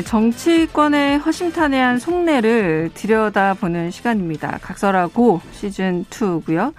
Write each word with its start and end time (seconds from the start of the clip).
네, 0.00 0.04
정치권의 0.04 1.18
허심탄회한 1.18 1.98
속내를 1.98 2.90
들여다보는 2.94 3.90
시간입니다. 3.90 4.58
각설하고 4.62 5.42
시즌 5.52 6.06
2고요. 6.08 6.72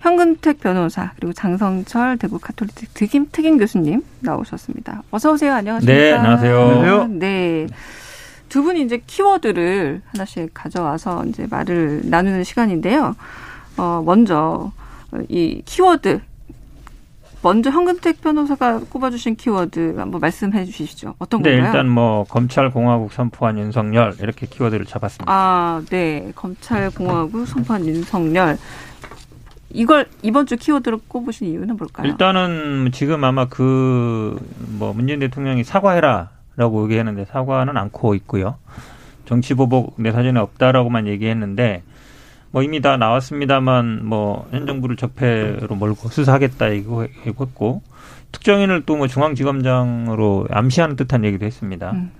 현근택 0.00 0.58
변호사 0.58 1.12
그리고 1.14 1.32
장성철 1.32 2.18
대구 2.18 2.40
카톨릭 2.40 2.92
특임 2.92 3.26
특임 3.30 3.56
교수님 3.58 4.02
나오셨습니다. 4.18 5.04
어서 5.12 5.32
오세요. 5.32 5.54
안녕하십니까? 5.54 5.96
네, 5.96 6.12
안녕하세요. 6.12 6.60
안녕하세요. 6.60 7.06
네. 7.20 7.68
두 8.48 8.64
분이 8.64 8.82
이제 8.82 9.00
키워드를 9.06 10.02
하나씩 10.06 10.50
가져와서 10.52 11.24
이제 11.26 11.46
말을 11.48 12.02
나누는 12.06 12.42
시간인데요. 12.42 13.14
어, 13.76 14.02
먼저 14.04 14.72
이 15.28 15.62
키워드 15.64 16.20
먼저 17.46 17.70
현근택 17.70 18.22
변호사가 18.22 18.80
꼽아주신 18.90 19.36
키워드 19.36 19.94
한번 19.98 20.20
말씀해 20.20 20.64
주시죠. 20.64 21.14
어떤 21.20 21.42
네, 21.42 21.52
건가요? 21.52 21.66
일단 21.68 21.88
뭐 21.88 22.24
검찰 22.24 22.70
공화국 22.70 23.12
선포한 23.12 23.56
윤석열 23.56 24.16
이렇게 24.20 24.46
키워드를 24.48 24.84
잡았습니다. 24.84 25.32
아, 25.32 25.80
네. 25.88 26.32
검찰 26.34 26.90
공화국 26.90 27.46
선포한 27.46 27.86
윤석열. 27.86 28.58
이걸 29.70 30.08
이번 30.22 30.46
주 30.46 30.56
키워드로 30.56 31.02
꼽으신 31.06 31.46
이유는 31.46 31.76
뭘까요? 31.76 32.08
일단은 32.08 32.90
지금 32.92 33.22
아마 33.22 33.44
그 33.46 34.36
뭐 34.78 34.92
문재인 34.92 35.20
대통령이 35.20 35.62
사과해라라고 35.62 36.82
얘기했는데 36.84 37.26
사과는 37.26 37.76
않고 37.76 38.16
있고요. 38.16 38.56
정치 39.24 39.54
보복 39.54 39.94
내 39.98 40.10
사전에 40.10 40.40
없다라고만 40.40 41.06
얘기했는데 41.06 41.84
뭐 42.56 42.62
이미 42.62 42.80
다 42.80 42.96
나왔습니다만 42.96 44.06
뭐 44.06 44.46
현 44.50 44.66
정부를 44.66 44.96
적폐로 44.96 45.74
몰고 45.74 46.08
수사하겠다 46.08 46.68
이거 46.68 47.06
했고 47.26 47.82
특정인을 48.32 48.84
또 48.86 48.96
뭐 48.96 49.06
중앙지검장으로 49.08 50.46
암시하는 50.50 50.96
듯한 50.96 51.24
얘기도 51.26 51.44
했습니다. 51.44 51.90
음. 51.92 52.12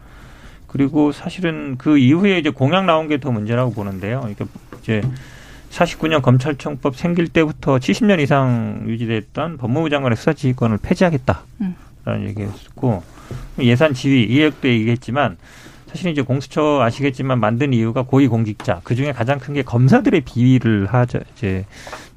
그리고 0.67 1.11
사실은 1.11 1.77
그 1.79 1.97
이후에 1.97 2.37
이제 2.39 2.51
공약 2.51 2.85
나온 2.85 3.09
게 3.09 3.17
더 3.17 3.31
문제라고 3.31 3.73
보는데요. 3.73 4.29
이게 4.31 4.45
이제 4.83 5.01
49년 5.71 6.21
검찰청법 6.21 6.97
생길 6.97 7.29
때부터 7.29 7.79
70년 7.79 8.21
이상 8.21 8.85
유지됐던 8.87 9.57
법무부 9.57 9.89
장관의 9.89 10.17
수사 10.17 10.35
지휘권을 10.35 10.77
폐지하겠다라는 10.83 11.45
음. 11.63 11.75
얘기였고 12.29 13.03
예산 13.61 13.95
지휘 13.95 14.25
이역도 14.25 14.69
얘기했지만 14.69 15.39
사실 15.97 16.11
이제 16.11 16.21
공수처 16.21 16.83
아시겠지만 16.83 17.41
만든 17.41 17.73
이유가 17.73 18.03
고위공직자 18.03 18.83
그 18.85 18.95
중에 18.95 19.13
가장 19.13 19.39
큰 19.39 19.55
게 19.55 19.63
검사들의 19.63 20.21
비위를 20.21 20.87
하자 20.93 21.21
이제 21.33 21.65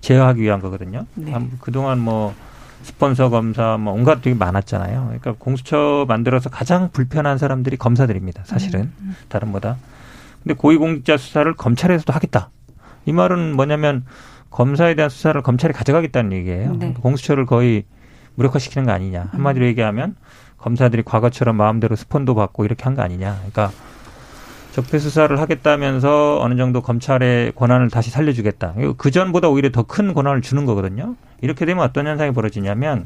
제어하기 0.01 0.41
위한 0.41 0.59
거거든요. 0.59 1.05
네. 1.15 1.31
한- 1.31 1.49
그동안 1.61 1.99
뭐 1.99 2.33
스폰서 2.83 3.29
검사 3.29 3.77
뭐 3.77 3.93
온갖 3.93 4.21
되게 4.21 4.35
많았잖아요. 4.35 5.03
그러니까 5.05 5.35
공수처 5.39 6.05
만들어서 6.09 6.49
가장 6.49 6.89
불편한 6.91 7.37
사람들이 7.37 7.77
검사들입니다. 7.77 8.43
사실은 8.45 8.91
음, 8.99 9.15
다른 9.29 9.53
보다. 9.53 9.77
근데 10.43 10.55
고위공직자 10.55 11.15
수사를 11.17 11.53
검찰에서도 11.53 12.11
하겠다. 12.11 12.49
이 13.05 13.13
말은 13.13 13.55
뭐냐면 13.55 14.05
검사에 14.49 14.95
대한 14.95 15.09
수사를 15.09 15.41
검찰이 15.41 15.73
가져가겠다는 15.73 16.33
얘기예요. 16.33 16.75
네. 16.75 16.93
공수처를 16.99 17.45
거의 17.45 17.85
무력화시키는 18.35 18.85
거 18.87 18.91
아니냐. 18.91 19.29
한마디로 19.31 19.65
얘기하면 19.67 20.15
검사들이 20.61 21.03
과거처럼 21.03 21.55
마음대로 21.55 21.95
스폰도 21.95 22.35
받고 22.35 22.65
이렇게 22.65 22.83
한 22.83 22.95
거 22.95 23.01
아니냐. 23.01 23.35
그러니까 23.37 23.71
적폐 24.71 24.99
수사를 24.99 25.39
하겠다면서 25.39 26.39
어느 26.41 26.55
정도 26.55 26.81
검찰의 26.81 27.53
권한을 27.55 27.89
다시 27.89 28.11
살려주겠다. 28.11 28.73
그 28.97 29.11
전보다 29.11 29.49
오히려 29.49 29.71
더 29.71 29.83
큰 29.83 30.13
권한을 30.13 30.41
주는 30.41 30.65
거거든요. 30.65 31.15
이렇게 31.41 31.65
되면 31.65 31.83
어떤 31.83 32.05
현상이 32.07 32.31
벌어지냐면 32.33 33.05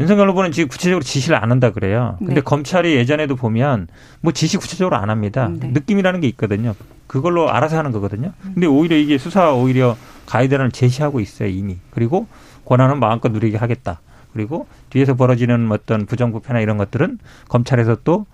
윤석열 0.00 0.30
후보는 0.30 0.50
지금 0.50 0.68
구체적으로 0.68 1.02
지시를 1.04 1.36
안 1.36 1.50
한다 1.50 1.70
그래요. 1.70 2.16
근데 2.18 2.36
네. 2.36 2.40
검찰이 2.40 2.94
예전에도 2.96 3.36
보면 3.36 3.88
뭐 4.22 4.32
지시 4.32 4.56
구체적으로 4.56 4.96
안 4.96 5.10
합니다. 5.10 5.50
네. 5.52 5.68
느낌이라는 5.68 6.20
게 6.20 6.28
있거든요. 6.28 6.74
그걸로 7.06 7.50
알아서 7.50 7.76
하는 7.76 7.92
거거든요. 7.92 8.32
근데 8.42 8.66
오히려 8.66 8.96
이게 8.96 9.18
수사 9.18 9.52
오히려 9.52 9.96
가이드라인을 10.26 10.70
제시하고 10.72 11.20
있어요 11.20 11.48
이미. 11.48 11.76
그리고 11.90 12.26
권한은 12.64 12.98
마음껏 12.98 13.30
누리게 13.30 13.58
하겠다. 13.58 14.00
그리고 14.32 14.66
뒤에서 14.90 15.14
벌어지는 15.14 15.70
어떤 15.72 16.06
부정부패나 16.06 16.60
이런 16.60 16.76
것들은 16.76 17.18
검찰에서 17.48 17.96
또 18.04 18.26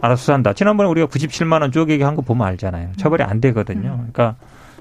알아서 0.00 0.20
수사한다. 0.20 0.52
지난번에 0.52 0.88
우리가 0.90 1.06
97만 1.06 1.62
원 1.62 1.72
쪼개기 1.72 2.02
한 2.02 2.14
거 2.16 2.22
보면 2.22 2.46
알잖아요. 2.46 2.90
처벌이 2.96 3.22
안 3.22 3.40
되거든요. 3.40 3.94
그러니까 3.96 4.36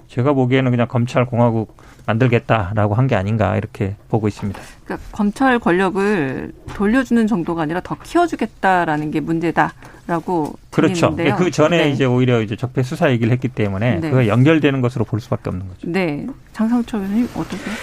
제가 0.08 0.34
보기에는 0.34 0.70
그냥 0.72 0.88
검찰 0.88 1.26
공화국 1.26 1.76
만들겠다라고 2.06 2.94
한 2.94 3.08
게 3.08 3.16
아닌가 3.16 3.58
이렇게 3.58 3.96
보고 4.10 4.28
있습니다. 4.28 4.60
그러니까 4.84 5.08
검찰 5.12 5.58
권력을 5.58 6.52
돌려주는 6.76 7.26
정도가 7.28 7.64
아니라 7.64 7.82
더 7.82 7.96
키워주겠다라는 8.04 9.10
게 9.10 9.20
문제다라고 9.22 10.54
그렇죠. 10.70 11.10
들리는데요. 11.16 11.36
그 11.38 11.50
전에 11.50 11.86
네. 11.86 11.90
이제 11.90 12.06
오히려 12.06 12.42
이제 12.42 12.56
적폐 12.56 12.84
수사 12.84 13.10
얘기를 13.10 13.32
했기 13.34 13.48
때문에 13.48 14.00
네. 14.02 14.10
그거 14.12 14.28
연결되는 14.28 14.82
것으로 14.82 15.06
볼 15.06 15.20
수밖에 15.22 15.50
없는 15.50 15.68
거죠. 15.68 15.88
네, 15.90 16.28
장상철 16.54 17.02
교수님 17.02 17.28
어떠세요? 17.36 17.74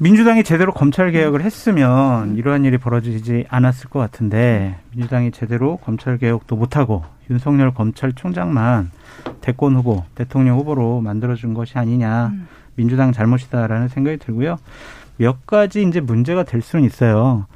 민주당이 0.00 0.44
제대로 0.44 0.72
검찰 0.72 1.10
개혁을 1.10 1.42
했으면 1.42 2.36
이러한 2.36 2.64
일이 2.64 2.78
벌어지지 2.78 3.46
않았을 3.48 3.90
것 3.90 3.98
같은데 3.98 4.76
민주당이 4.92 5.32
제대로 5.32 5.76
검찰 5.78 6.18
개혁도 6.18 6.54
못하고 6.54 7.04
윤석열 7.30 7.74
검찰총장만 7.74 8.92
대권 9.40 9.74
후보, 9.74 10.04
대통령 10.14 10.56
후보로 10.58 11.00
만들어준 11.00 11.52
것이 11.52 11.78
아니냐 11.78 12.28
음. 12.28 12.46
민주당 12.76 13.10
잘못이다라는 13.10 13.88
생각이 13.88 14.18
들고요. 14.18 14.58
몇 15.16 15.44
가지 15.46 15.82
이제 15.82 16.00
문제가 16.00 16.44
될 16.44 16.62
수는 16.62 16.84
있어요. 16.84 17.46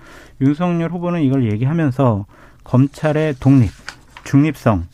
윤석열 0.40 0.90
후보는 0.90 1.22
이걸 1.22 1.48
얘기하면서 1.48 2.26
검찰의 2.64 3.36
독립, 3.38 3.70
중립성, 4.24 4.86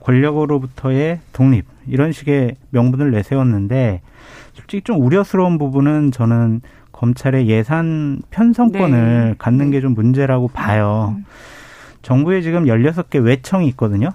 권력으로부터의 0.00 1.20
독립 1.32 1.64
이런 1.86 2.12
식의 2.12 2.56
명분을 2.68 3.10
내세웠는데 3.10 4.02
솔직히 4.52 4.82
좀 4.82 5.00
우려스러운 5.00 5.56
부분은 5.56 6.12
저는 6.12 6.60
검찰의 7.00 7.48
예산 7.48 8.20
편성권을 8.30 9.28
네. 9.30 9.34
갖는 9.38 9.70
게 9.70 9.80
좀 9.80 9.94
문제라고 9.94 10.48
봐요. 10.48 11.14
음. 11.16 11.24
정부에 12.02 12.42
지금 12.42 12.66
16개 12.66 13.24
외청이 13.24 13.66
있거든요. 13.68 14.10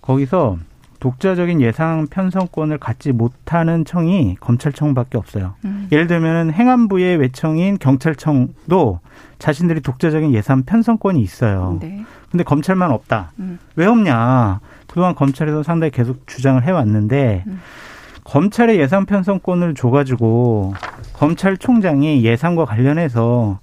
거기서 0.00 0.58
독자적인 1.00 1.60
예산 1.60 2.06
편성권을 2.06 2.78
갖지 2.78 3.10
못하는 3.10 3.84
청이 3.84 4.36
검찰청밖에 4.38 5.18
없어요. 5.18 5.54
음. 5.64 5.88
예를 5.90 6.06
들면 6.06 6.52
행안부의 6.52 7.16
외청인 7.16 7.76
경찰청도 7.78 9.00
자신들이 9.40 9.80
독자적인 9.80 10.32
예산 10.32 10.62
편성권이 10.62 11.20
있어요. 11.20 11.78
네. 11.80 12.04
근데 12.30 12.44
검찰만 12.44 12.92
없다. 12.92 13.32
음. 13.40 13.58
왜 13.74 13.86
없냐? 13.86 14.60
그동안 14.86 15.16
검찰에서 15.16 15.64
상당히 15.64 15.90
계속 15.90 16.28
주장을 16.28 16.62
해왔는데 16.62 17.42
음. 17.48 17.60
검찰의 18.22 18.78
예산 18.78 19.06
편성권을 19.06 19.74
줘가지고 19.74 20.74
검찰총장이 21.20 22.24
예산과 22.24 22.64
관련해서 22.64 23.58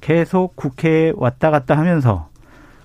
계속 0.00 0.56
국회에 0.56 1.12
왔다 1.14 1.50
갔다 1.50 1.76
하면서 1.76 2.30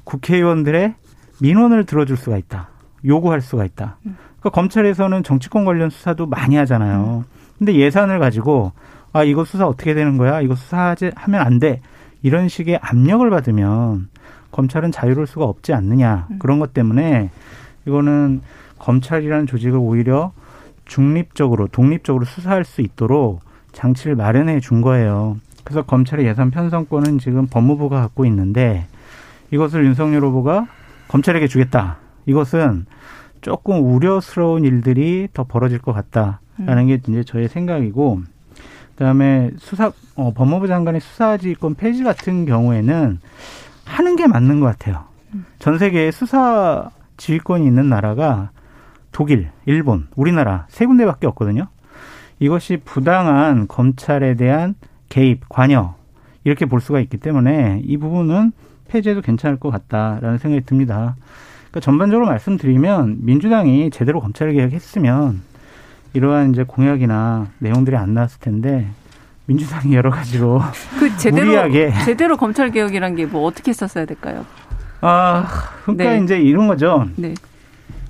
국회의원들의 0.03 0.95
민원을 1.41 1.85
들어줄 1.85 2.17
수가 2.17 2.37
있다. 2.37 2.67
요구할 3.05 3.39
수가 3.39 3.63
있다. 3.63 3.95
그러니까 4.01 4.49
검찰에서는 4.49 5.23
정치권 5.23 5.63
관련 5.63 5.89
수사도 5.89 6.25
많이 6.25 6.57
하잖아요. 6.57 7.23
근데 7.57 7.75
예산을 7.75 8.19
가지고 8.19 8.73
아 9.13 9.23
이거 9.23 9.45
수사 9.45 9.65
어떻게 9.65 9.93
되는 9.93 10.17
거야? 10.17 10.41
이거 10.41 10.55
수사하지 10.55 11.11
하면 11.15 11.39
안 11.39 11.59
돼. 11.59 11.79
이런 12.21 12.49
식의 12.49 12.79
압력을 12.81 13.29
받으면 13.29 14.09
검찰은 14.51 14.91
자유로울 14.91 15.25
수가 15.25 15.45
없지 15.45 15.71
않느냐. 15.71 16.27
그런 16.39 16.59
것 16.59 16.73
때문에 16.73 17.29
이거는 17.85 18.41
검찰이라는 18.77 19.47
조직을 19.47 19.79
오히려 19.79 20.33
중립적으로 20.83 21.67
독립적으로 21.67 22.25
수사할 22.25 22.65
수 22.65 22.81
있도록 22.81 23.46
장치를 23.77 24.15
마련해 24.15 24.59
준 24.59 24.81
거예요. 24.81 25.37
그래서 25.63 25.83
검찰의 25.83 26.25
예산 26.25 26.49
편성권은 26.49 27.19
지금 27.19 27.45
법무부가 27.45 28.01
갖고 28.01 28.25
있는데 28.25 28.87
이것을 29.51 29.85
윤석열 29.85 30.23
후보가 30.23 30.67
검찰에게 31.07 31.47
주겠다. 31.47 31.97
이것은 32.25 32.87
조금 33.41 33.83
우려스러운 33.83 34.65
일들이 34.65 35.27
더 35.31 35.43
벌어질 35.43 35.79
것 35.79 35.93
같다라는 35.93 36.87
게 36.87 36.99
이제 37.07 37.23
저의 37.23 37.47
생각이고 37.47 38.21
그다음에 38.95 39.51
수사 39.57 39.91
어, 40.15 40.33
법무부 40.33 40.67
장관의 40.67 40.99
수사지휘권 40.99 41.75
폐지 41.75 42.03
같은 42.03 42.45
경우에는 42.45 43.19
하는 43.85 44.15
게 44.15 44.25
맞는 44.25 44.59
것 44.59 44.65
같아요. 44.65 45.05
전 45.59 45.77
세계에 45.77 46.09
수사 46.09 46.89
지휘권이 47.17 47.65
있는 47.65 47.89
나라가 47.89 48.49
독일, 49.11 49.49
일본, 49.65 50.07
우리나라 50.15 50.65
세 50.67 50.85
군데밖에 50.85 51.27
없거든요. 51.27 51.67
이것이 52.39 52.77
부당한 52.77 53.67
검찰에 53.67 54.35
대한 54.35 54.75
개입, 55.09 55.47
관여 55.49 55.95
이렇게 56.43 56.65
볼 56.65 56.81
수가 56.81 56.99
있기 57.01 57.17
때문에 57.17 57.81
이 57.83 57.97
부분은 57.97 58.51
폐지해도 58.87 59.21
괜찮을 59.21 59.59
것 59.59 59.69
같다라는 59.71 60.37
생각이 60.37 60.65
듭니다. 60.65 61.15
그러니까 61.69 61.79
전반적으로 61.81 62.25
말씀드리면 62.27 63.17
민주당이 63.21 63.89
제대로 63.89 64.21
검찰 64.21 64.53
개혁했으면 64.53 65.41
이러한 66.13 66.51
이제 66.51 66.63
공약이나 66.63 67.47
내용들이 67.59 67.95
안 67.97 68.13
나왔을 68.13 68.39
텐데 68.39 68.87
민주당이 69.45 69.93
여러 69.95 70.09
가지로 70.09 70.61
그 70.99 71.15
제대로 71.17 71.45
무리하게 71.47 71.91
제대로 72.05 72.37
검찰 72.37 72.71
개혁이란 72.71 73.15
게 73.15 73.25
뭐 73.25 73.43
어떻게 73.45 73.73
썼어야 73.73 74.05
될까요? 74.05 74.45
아 75.01 75.47
그러니까 75.83 76.11
네. 76.11 76.23
이제 76.23 76.39
이런 76.39 76.67
거죠. 76.67 77.07
네. 77.17 77.33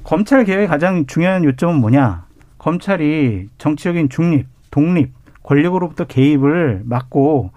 검찰 0.03 0.45
개혁의 0.45 0.67
가장 0.67 1.05
중요한 1.05 1.43
요점은 1.43 1.75
뭐냐? 1.81 2.23
검찰이 2.57 3.49
정치적인 3.57 4.09
중립, 4.09 4.47
독립, 4.71 5.11
권력으로부터 5.43 6.05
개입을 6.05 6.81
막고 6.85 7.51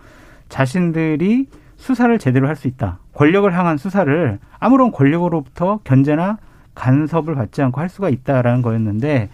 자신들이 0.48 1.46
수사를 1.76 2.16
제대로 2.18 2.46
할 2.46 2.56
수 2.56 2.68
있다. 2.68 2.98
권력을 3.14 3.52
향한 3.56 3.76
수사를 3.78 4.38
아무런 4.58 4.92
권력으로부터 4.92 5.80
견제나 5.84 6.38
간섭을 6.74 7.34
받지 7.34 7.62
않고 7.62 7.80
할 7.80 7.88
수가 7.88 8.08
있다라는 8.10 8.62
거였는데 8.62 9.28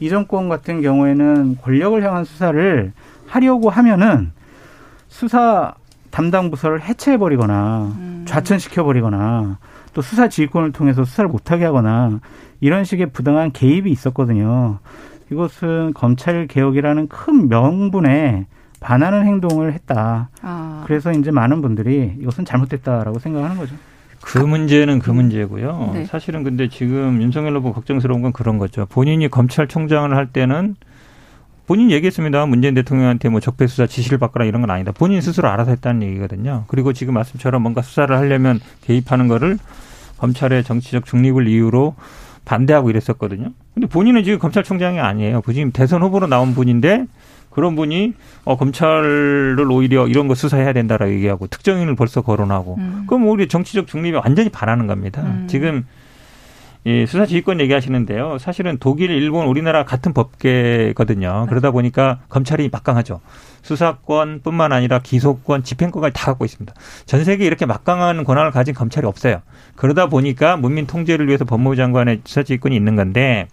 이 0.00 0.08
정권 0.08 0.48
같은 0.48 0.82
경우에는 0.82 1.58
권력을 1.62 2.02
향한 2.02 2.24
수사를 2.24 2.92
하려고 3.26 3.70
하면은 3.70 4.32
수사 5.08 5.74
담당 6.10 6.50
부서를 6.50 6.82
해체해 6.82 7.16
버리거나 7.16 7.92
좌천시켜 8.26 8.84
버리거나 8.84 9.58
또 9.94 10.02
수사 10.02 10.28
지휘권을 10.28 10.72
통해서 10.72 11.04
수사를 11.04 11.28
못하게 11.30 11.64
하거나 11.64 12.20
이런 12.60 12.84
식의 12.84 13.10
부당한 13.12 13.52
개입이 13.52 13.90
있었거든요. 13.90 14.78
이것은 15.30 15.94
검찰 15.94 16.46
개혁이라는 16.46 17.08
큰 17.08 17.48
명분에 17.48 18.46
반하는 18.80 19.24
행동을 19.24 19.72
했다. 19.72 20.28
아. 20.42 20.82
그래서 20.86 21.12
이제 21.12 21.30
많은 21.30 21.62
분들이 21.62 22.14
이것은 22.20 22.44
잘못됐다라고 22.44 23.18
생각하는 23.18 23.56
거죠. 23.56 23.74
그 24.20 24.38
문제는 24.38 24.98
그 24.98 25.10
문제고요. 25.10 25.90
네. 25.94 26.04
사실은 26.06 26.44
근데 26.44 26.68
지금 26.68 27.20
윤석열 27.22 27.56
후보 27.56 27.72
걱정스러운 27.72 28.22
건 28.22 28.32
그런 28.32 28.58
거죠. 28.58 28.86
본인이 28.86 29.28
검찰총장을 29.28 30.14
할 30.14 30.26
때는 30.26 30.76
본인 31.66 31.90
이 31.90 31.94
얘기했습니다. 31.94 32.44
문재인 32.46 32.74
대통령한테 32.74 33.28
뭐 33.30 33.40
적폐 33.40 33.66
수사 33.66 33.86
지시를 33.86 34.18
받거나 34.18 34.44
이런 34.44 34.60
건 34.60 34.70
아니다. 34.70 34.92
본인 34.92 35.20
스스로 35.20 35.48
알아서 35.48 35.70
했다는 35.70 36.02
얘기거든요. 36.02 36.64
그리고 36.68 36.92
지금 36.92 37.14
말씀처럼 37.14 37.62
뭔가 37.62 37.80
수사를 37.80 38.14
하려면 38.14 38.60
개입하는 38.82 39.28
거를 39.28 39.58
검찰의 40.24 40.64
정치적 40.64 41.04
중립을 41.04 41.46
이유로 41.48 41.94
반대하고 42.46 42.90
이랬었거든요. 42.90 43.50
근데 43.74 43.86
본인은 43.86 44.24
지금 44.24 44.38
검찰총장이 44.38 44.98
아니에요. 44.98 45.42
지금 45.52 45.70
대선 45.70 46.02
후보로 46.02 46.26
나온 46.26 46.54
분인데 46.54 47.06
그런 47.50 47.76
분이 47.76 48.14
어, 48.44 48.56
검찰을 48.56 49.66
오히려 49.70 50.08
이런 50.08 50.26
거 50.26 50.34
수사해야 50.34 50.72
된다라고 50.72 51.12
얘기하고 51.12 51.46
특정인을 51.46 51.94
벌써 51.94 52.22
거론하고 52.22 52.76
음. 52.78 53.04
그럼 53.06 53.28
우리 53.28 53.48
정치적 53.48 53.86
중립에 53.86 54.16
완전히 54.16 54.48
반하는 54.48 54.86
겁니다. 54.86 55.22
음. 55.22 55.46
지금 55.48 55.86
이 56.84 57.06
수사 57.06 57.24
지휘권 57.24 57.60
얘기하시는데요. 57.60 58.38
사실은 58.38 58.76
독일, 58.78 59.10
일본, 59.10 59.46
우리나라 59.46 59.84
같은 59.84 60.12
법계거든요. 60.12 61.46
그러다 61.48 61.70
보니까 61.70 62.20
검찰이 62.28 62.68
막강하죠. 62.70 63.20
수사권뿐만 63.64 64.72
아니라 64.72 65.00
기소권, 65.00 65.64
집행권까지 65.64 66.12
다 66.14 66.26
갖고 66.26 66.44
있습니다. 66.44 66.72
전 67.06 67.24
세계에 67.24 67.46
이렇게 67.46 67.66
막강한 67.66 68.22
권한을 68.24 68.50
가진 68.50 68.74
검찰이 68.74 69.06
없어요. 69.06 69.40
그러다 69.74 70.06
보니까 70.08 70.56
문민 70.56 70.86
통제를 70.86 71.26
위해서 71.26 71.44
법무부 71.44 71.74
장관의 71.74 72.20
수사 72.24 72.42
지휘권이 72.42 72.76
있는 72.76 72.94
건데 72.94 73.48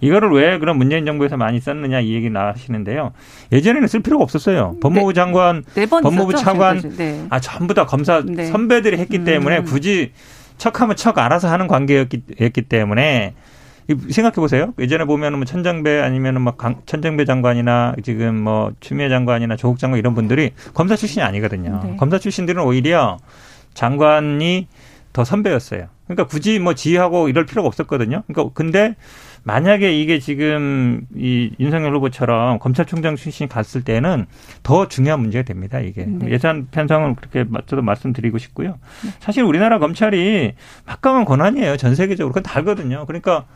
이거를 0.00 0.30
왜 0.32 0.58
그런 0.58 0.78
문재인 0.78 1.04
정부에서 1.06 1.36
많이 1.36 1.60
썼느냐 1.60 2.00
이 2.00 2.14
얘기 2.14 2.28
나시는데요. 2.30 3.12
예전에는 3.52 3.86
쓸 3.86 4.00
필요가 4.00 4.24
없었어요. 4.24 4.76
법무부 4.80 5.14
장관, 5.14 5.64
네번 5.76 6.02
법무부 6.02 6.34
차관. 6.34 6.80
네. 6.96 7.24
아 7.30 7.38
전부 7.38 7.74
다 7.74 7.86
검사 7.86 8.20
네. 8.24 8.46
선배들이 8.46 8.96
했기 8.98 9.18
음. 9.18 9.24
때문에 9.24 9.62
굳이 9.62 10.12
척하면 10.58 10.96
척 10.96 11.18
알아서 11.18 11.48
하는 11.48 11.68
관계였기 11.68 12.22
했기 12.40 12.62
때문에 12.62 13.34
이- 13.36 13.51
생각해 14.10 14.34
보세요. 14.36 14.72
예전에 14.78 15.04
보면은 15.04 15.38
뭐 15.38 15.44
천정배 15.44 16.00
아니면은 16.00 16.40
막 16.42 16.56
강- 16.56 16.82
천정배 16.86 17.24
장관이나 17.24 17.94
지금 18.02 18.40
뭐 18.42 18.72
추미애 18.80 19.08
장관이나 19.08 19.56
조국 19.56 19.78
장관 19.78 19.98
이런 19.98 20.14
분들이 20.14 20.52
검사 20.74 20.96
출신이 20.96 21.22
아니거든요. 21.24 21.80
네. 21.84 21.96
검사 21.96 22.18
출신들은 22.18 22.62
오히려 22.62 23.18
장관이 23.74 24.68
더 25.12 25.24
선배였어요. 25.24 25.88
그러니까 26.06 26.26
굳이 26.26 26.58
뭐 26.58 26.74
지휘하고 26.74 27.28
이럴 27.28 27.44
필요가 27.46 27.68
없었거든요. 27.68 28.22
그러니까 28.26 28.52
근데 28.54 28.96
만약에 29.44 29.98
이게 30.00 30.18
지금 30.20 31.02
이 31.16 31.50
윤석열 31.58 31.94
후보처럼 31.96 32.58
검찰총장 32.60 33.16
출신이 33.16 33.48
갔을 33.48 33.82
때는 33.82 34.26
더 34.62 34.88
중요한 34.88 35.20
문제가 35.20 35.44
됩니다. 35.44 35.80
이게 35.80 36.04
네. 36.06 36.30
예산 36.30 36.68
편성을 36.70 37.14
그렇게 37.16 37.44
저도 37.66 37.82
말씀드리고 37.82 38.38
싶고요. 38.38 38.78
사실 39.20 39.42
우리나라 39.42 39.78
검찰이 39.78 40.52
막강한 40.86 41.24
권한이에요. 41.24 41.76
전 41.76 41.94
세계적으로 41.94 42.32
그건 42.32 42.44
다르거든요. 42.44 43.04
그러니까 43.06 43.46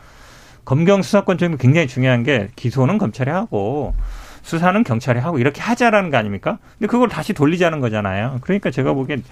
검경 0.66 1.00
수사권 1.00 1.38
중에 1.38 1.56
굉장히 1.58 1.86
중요한 1.86 2.22
게 2.24 2.48
기소는 2.56 2.98
검찰이 2.98 3.30
하고 3.30 3.94
수사는 4.42 4.82
경찰이 4.84 5.18
하고 5.20 5.38
이렇게 5.38 5.62
하자라는 5.62 6.10
거 6.10 6.18
아닙니까? 6.18 6.58
근데 6.78 6.88
그걸 6.88 7.08
다시 7.08 7.32
돌리자는 7.32 7.80
거잖아요. 7.80 8.38
그러니까 8.42 8.70
제가 8.70 8.92
보기엔 8.92 9.24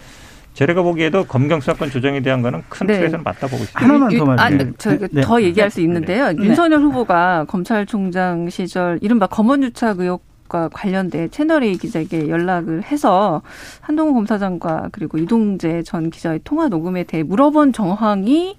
제가 0.54 0.82
보기에도 0.82 1.24
검경 1.24 1.60
수사권 1.60 1.90
조정에 1.90 2.20
대한 2.20 2.40
거는 2.40 2.62
큰 2.68 2.86
네. 2.86 2.94
틀에서는 2.98 3.24
맞다 3.24 3.48
보고 3.48 3.64
있습니다. 3.64 3.80
하나만 3.80 4.08
더 4.10 4.14
유- 4.16 4.24
말씀드릴게요. 4.24 4.66
아니, 4.68 4.76
저희가 4.78 5.08
네. 5.12 5.22
더 5.22 5.42
얘기할 5.42 5.70
수 5.70 5.80
있는데요. 5.80 6.32
네. 6.32 6.36
윤석열 6.44 6.80
후보가 6.80 7.46
검찰총장 7.48 8.48
시절 8.50 8.98
이른바 9.02 9.26
검언유착 9.26 9.98
의혹 10.00 10.32
과 10.46 10.68
관련돼 10.68 11.28
채널A 11.28 11.78
기자에게 11.78 12.28
연락을 12.28 12.82
해서 12.82 13.40
한동훈 13.80 14.12
검사장과 14.12 14.90
그리고 14.92 15.16
이동재 15.16 15.82
전 15.84 16.10
기자의 16.10 16.40
통화 16.44 16.68
녹음에 16.68 17.04
대해 17.04 17.22
물어본 17.22 17.72
정황이 17.72 18.58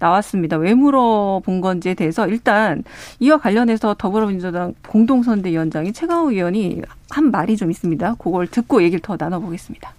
나왔습니다. 0.00 0.56
왜 0.56 0.74
물어본 0.74 1.60
건지에 1.60 1.94
대해서 1.94 2.26
일단 2.26 2.82
이와 3.20 3.38
관련해서 3.38 3.94
더불어민주당 3.94 4.74
공동선대위원장이 4.88 5.92
최강우 5.92 6.32
의원이 6.32 6.82
한 7.10 7.30
말이 7.30 7.56
좀 7.56 7.70
있습니다. 7.70 8.16
그걸 8.18 8.48
듣고 8.48 8.82
얘기를 8.82 9.00
더 9.00 9.16
나눠보겠습니다. 9.18 9.92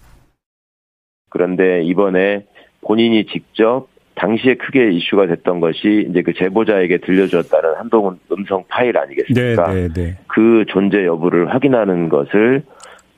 그런데 1.30 1.84
이번에 1.84 2.46
본인이 2.82 3.26
직접 3.28 3.88
당시에 4.16 4.56
크게 4.56 4.92
이슈가 4.92 5.28
됐던 5.28 5.62
것이 5.62 6.08
이제 6.10 6.22
그 6.22 6.34
제보자에게 6.34 6.98
들려주었다는 6.98 7.76
한동훈 7.76 8.20
음성 8.32 8.64
파일 8.68 8.98
아니겠습니까? 8.98 9.74
네, 9.74 9.88
네, 9.88 9.94
네. 9.94 10.18
그 10.28 10.66
존재 10.68 11.06
여부를 11.06 11.54
확인하는 11.54 12.10
것을 12.10 12.64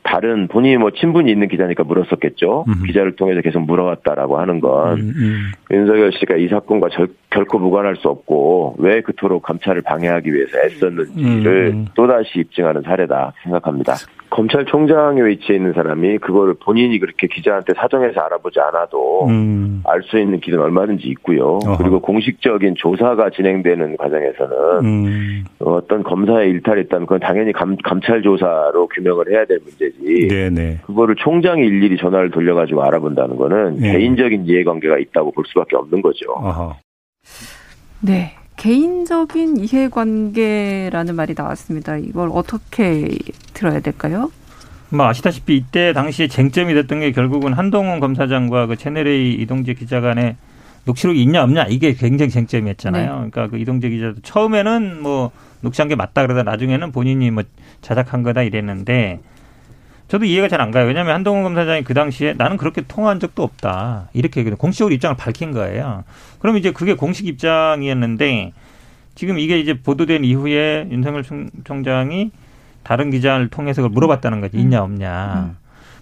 다른 0.03 0.47
본인이 0.47 0.77
뭐 0.77 0.91
친분이 0.91 1.31
있는 1.31 1.47
기자니까 1.47 1.83
물었었겠죠. 1.83 2.65
음흠. 2.67 2.83
기자를 2.85 3.15
통해서 3.15 3.41
계속 3.41 3.61
물어왔다라고 3.61 4.37
하는 4.37 4.59
건 4.59 4.99
음, 4.99 5.13
음. 5.15 5.51
윤석열 5.71 6.11
씨가 6.11 6.35
이 6.35 6.47
사건과 6.49 6.89
절, 6.89 7.07
결코 7.29 7.57
무관할 7.57 7.95
수 7.95 8.09
없고 8.09 8.75
왜 8.79 9.01
그토록 9.01 9.43
감찰을 9.43 9.81
방해하기 9.81 10.33
위해서 10.33 10.57
애썼는지를 10.59 11.71
음. 11.73 11.85
또다시 11.95 12.39
입증하는 12.39 12.81
사례다 12.81 13.33
생각합니다. 13.43 13.95
검찰총장에 14.33 15.21
위치해 15.21 15.57
있는 15.57 15.73
사람이 15.73 16.17
그거를 16.17 16.55
본인이 16.55 16.97
그렇게 16.97 17.27
기자한테 17.27 17.73
사정해서 17.75 18.19
알아보지 18.19 18.59
않아도 18.59 19.27
음. 19.27 19.83
알수 19.85 20.17
있는 20.17 20.39
길은 20.39 20.59
얼마든지 20.59 21.07
있고요. 21.09 21.59
어허. 21.63 21.77
그리고 21.77 21.99
공식적인 21.99 22.73
조사가 22.75 23.29
진행되는 23.29 23.95
과정에서는 23.97 24.85
음. 24.85 25.43
어떤 25.59 26.01
검사의 26.01 26.49
일탈이 26.49 26.81
있다면 26.81 27.05
그건 27.05 27.19
당연히 27.19 27.51
감, 27.51 27.77
감찰 27.83 28.23
조사로 28.23 28.87
규명을 28.87 29.31
해야 29.31 29.45
될 29.45 29.59
문제지. 29.63 30.27
네, 30.27 30.49
네. 30.49 30.79
그거를 30.83 31.15
총장이 31.15 31.61
일일이 31.61 31.97
전화를 31.97 32.31
돌려가지고 32.31 32.81
알아본다는 32.81 33.37
거는 33.37 33.77
네. 33.77 33.91
개인적인 33.91 34.45
이해관계가 34.47 34.97
있다고 34.97 35.31
볼 35.31 35.43
수밖에 35.45 35.75
없는 35.75 36.01
거죠. 36.01 36.31
어허. 36.31 36.75
네. 38.01 38.35
개인적인 38.57 39.57
이해관계라는 39.57 41.15
말이 41.15 41.33
나왔습니다. 41.35 41.97
이걸 41.97 42.29
어떻게 42.31 43.09
들어야 43.53 43.79
될까요? 43.79 44.31
뭐 44.89 45.07
아시다시피 45.07 45.55
이때 45.57 45.91
당시에 45.93 46.27
쟁점이 46.27 46.73
됐던 46.75 46.99
게 46.99 47.11
결국은 47.11 47.53
한동훈 47.53 47.99
검사장과 47.99 48.67
그 48.67 48.75
채널A 48.75 49.33
이동재 49.33 49.73
기자 49.73 50.01
간의 50.01 50.35
녹취록이 50.85 51.21
있냐 51.23 51.43
없냐 51.43 51.63
이게 51.63 51.93
굉장히 51.93 52.29
쟁점이었잖아요. 52.29 53.05
네. 53.05 53.29
그러니까 53.31 53.47
그 53.47 53.57
이동재 53.57 53.89
기자도 53.89 54.21
처음에는 54.21 55.01
뭐 55.01 55.31
녹취한 55.61 55.87
게 55.87 55.95
맞다 55.95 56.21
그러다 56.21 56.43
나중에는 56.43 56.91
본인이 56.91 57.31
뭐 57.31 57.43
자작한 57.81 58.21
거다 58.21 58.43
이랬는데 58.43 59.19
저도 60.07 60.25
이해가 60.25 60.47
잘 60.47 60.61
안 60.61 60.71
가요. 60.71 60.85
왜냐하면 60.85 61.15
한동훈 61.15 61.43
검사장이 61.43 61.83
그 61.83 61.93
당시에 61.93 62.33
나는 62.33 62.57
그렇게 62.57 62.81
통화한 62.81 63.19
적도 63.19 63.41
없다. 63.43 64.09
이렇게 64.13 64.43
공식적으로 64.43 64.93
입장을 64.93 65.15
밝힌 65.17 65.51
거예요. 65.51 66.03
그럼 66.39 66.57
이제 66.57 66.71
그게 66.71 66.93
공식 66.93 67.25
입장이었는데 67.27 68.53
지금 69.15 69.39
이게 69.39 69.59
이제 69.59 69.73
보도된 69.79 70.23
이후에 70.23 70.87
윤석열 70.91 71.23
총- 71.23 71.49
총장이 71.63 72.31
다른 72.83 73.09
기자를 73.11 73.47
통해서 73.49 73.81
그걸 73.81 73.93
물어봤다는 73.93 74.41
거지. 74.41 74.57
있냐 74.57 74.83
없냐. 74.83 75.55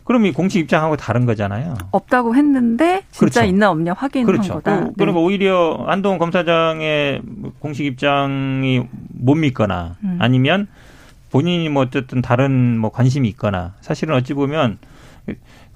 그럼 0.03 0.25
이 0.25 0.33
공식 0.33 0.59
입장하고 0.59 0.97
다른 0.97 1.25
거잖아요. 1.25 1.75
없다고 1.91 2.35
했는데 2.35 3.03
진짜 3.11 3.19
그렇죠. 3.41 3.43
있나 3.43 3.69
없냐 3.69 3.93
확인한 3.93 4.25
그렇죠. 4.25 4.55
거다. 4.55 4.79
그- 4.87 4.93
그러니까 4.97 5.19
오히려 5.21 5.85
한동훈 5.87 6.17
검사장의 6.19 7.21
공식 7.59 7.85
입장이 7.85 8.81
못 9.13 9.35
믿거나 9.35 9.95
음. 10.03 10.17
아니면 10.19 10.67
본인이 11.31 11.69
뭐 11.69 11.83
어쨌든 11.83 12.21
다른 12.21 12.77
뭐 12.77 12.91
관심이 12.91 13.27
있거나 13.29 13.73
사실은 13.81 14.15
어찌 14.15 14.33
보면 14.33 14.77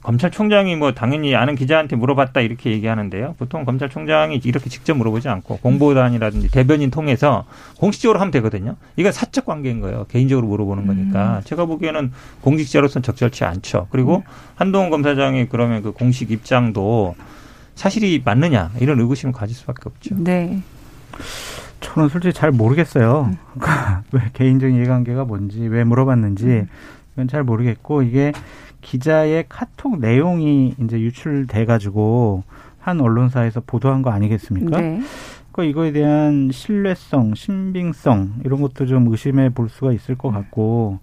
검찰총장이 0.03 0.75
뭐 0.75 0.93
당연히 0.93 1.35
아는 1.35 1.55
기자한테 1.55 1.95
물어봤다 1.95 2.41
이렇게 2.41 2.69
얘기하는데요. 2.71 3.35
보통 3.39 3.65
검찰총장이 3.65 4.41
이렇게 4.43 4.69
직접 4.69 4.95
물어보지 4.95 5.29
않고 5.29 5.57
공보단이라든지 5.57 6.51
대변인 6.51 6.91
통해서 6.91 7.45
공식적으로 7.79 8.19
하면 8.19 8.31
되거든요. 8.31 8.75
이건 8.97 9.11
사적 9.11 9.45
관계인 9.45 9.81
거예요. 9.81 10.05
개인적으로 10.07 10.45
물어보는 10.47 10.85
거니까. 10.85 11.41
제가 11.45 11.65
보기에는 11.65 12.11
공직자로서는 12.41 13.01
적절치 13.01 13.45
않죠. 13.45 13.87
그리고 13.89 14.23
한동훈 14.53 14.91
검사장의 14.91 15.49
그러면 15.49 15.81
그 15.81 15.91
공식 15.91 16.29
입장도 16.29 17.15
사실이 17.73 18.21
맞느냐 18.23 18.71
이런 18.79 18.99
의구심을 18.99 19.33
가질 19.33 19.55
수밖에 19.55 19.81
없죠. 19.85 20.15
네. 20.19 20.61
저는 21.79 22.09
솔직히 22.09 22.33
잘 22.33 22.51
모르겠어요. 22.51 23.31
왜 24.11 24.21
개인적인 24.33 24.75
이해관계가 24.77 25.25
뭔지, 25.25 25.61
왜 25.67 25.83
물어봤는지, 25.83 26.65
이건 27.13 27.27
잘 27.27 27.43
모르겠고, 27.43 28.01
이게 28.03 28.31
기자의 28.81 29.45
카톡 29.49 29.99
내용이 29.99 30.75
이제 30.79 30.99
유출돼 30.99 31.65
가지고, 31.65 32.43
한 32.79 32.99
언론사에서 33.01 33.61
보도한 33.65 34.01
거 34.01 34.11
아니겠습니까? 34.11 34.79
네. 34.79 35.01
그 35.51 35.63
이거에 35.63 35.91
대한 35.91 36.49
신뢰성, 36.51 37.33
신빙성, 37.35 38.41
이런 38.43 38.61
것도 38.61 38.85
좀 38.85 39.07
의심해 39.09 39.49
볼 39.49 39.69
수가 39.69 39.91
있을 39.93 40.15
것 40.15 40.31
같고, 40.31 40.99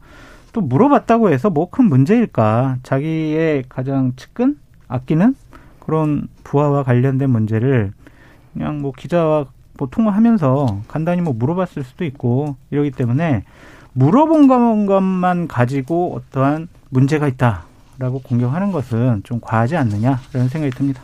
또 0.53 0.61
물어봤다고 0.61 1.31
해서 1.31 1.49
뭐 1.49 1.71
큰 1.71 1.87
문제일까? 1.87 2.79
자기의 2.83 3.65
가장 3.69 4.13
측근? 4.17 4.59
아끼는? 4.89 5.35
그런 5.81 6.29
부하와 6.45 6.83
관련된 6.85 7.31
문제를 7.31 7.93
그냥 8.53 8.83
뭐 8.83 8.93
기자와 8.93 9.47
뭐 9.79 9.89
통화하면서 9.91 10.83
간단히 10.89 11.23
뭐 11.23 11.33
물어봤을 11.33 11.85
수도 11.85 12.05
있고 12.05 12.57
이러기 12.71 12.91
때문에 12.91 13.45
물어본 13.95 14.87
것만 14.87 15.49
가지고 15.49 16.15
어떠한 16.17 16.69
문제가 16.91 17.29
있다라고 17.29 18.21
공격하는 18.23 18.73
것은 18.73 19.23
좀 19.25 19.41
과하지 19.41 19.77
않느냐라는 19.77 20.49
생각이 20.49 20.71
듭니다. 20.71 21.03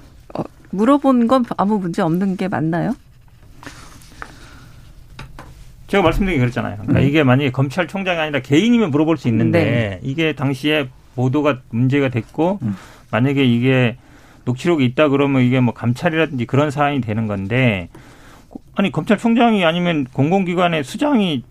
물어본 0.71 1.29
건 1.29 1.45
아무 1.57 1.79
문제 1.79 2.03
없는 2.03 2.37
게 2.37 2.49
맞나요? 2.49 2.95
제가 5.87 6.03
말씀드린 6.03 6.37
게 6.37 6.41
그랬잖아요. 6.41 6.77
그러니까 6.77 7.01
음. 7.01 7.05
이게 7.07 7.23
만약에 7.23 7.51
검찰총장이 7.51 8.19
아니라 8.19 8.41
개인이면 8.41 8.91
물어볼 8.91 9.17
수 9.17 9.29
있는데 9.29 10.01
이게 10.03 10.35
당시에 10.35 10.89
보도가 11.15 11.61
문제가 11.71 12.11
됐고 12.11 12.59
음. 12.61 12.77
만약에 13.11 13.43
이게 13.45 13.97
녹취록이 14.45 14.85
있다 14.85 15.09
그러면 15.09 15.43
이게 15.43 15.61
뭐 15.61 15.73
감찰이라든지 15.73 16.45
그런 16.45 16.71
사안이 16.71 17.01
되는 17.01 17.27
건데 17.27 17.89
아니 18.75 18.93
검찰총장이 18.93 19.65
아니면 19.65 20.07
공공기관의 20.13 20.85
수장이 20.85 21.43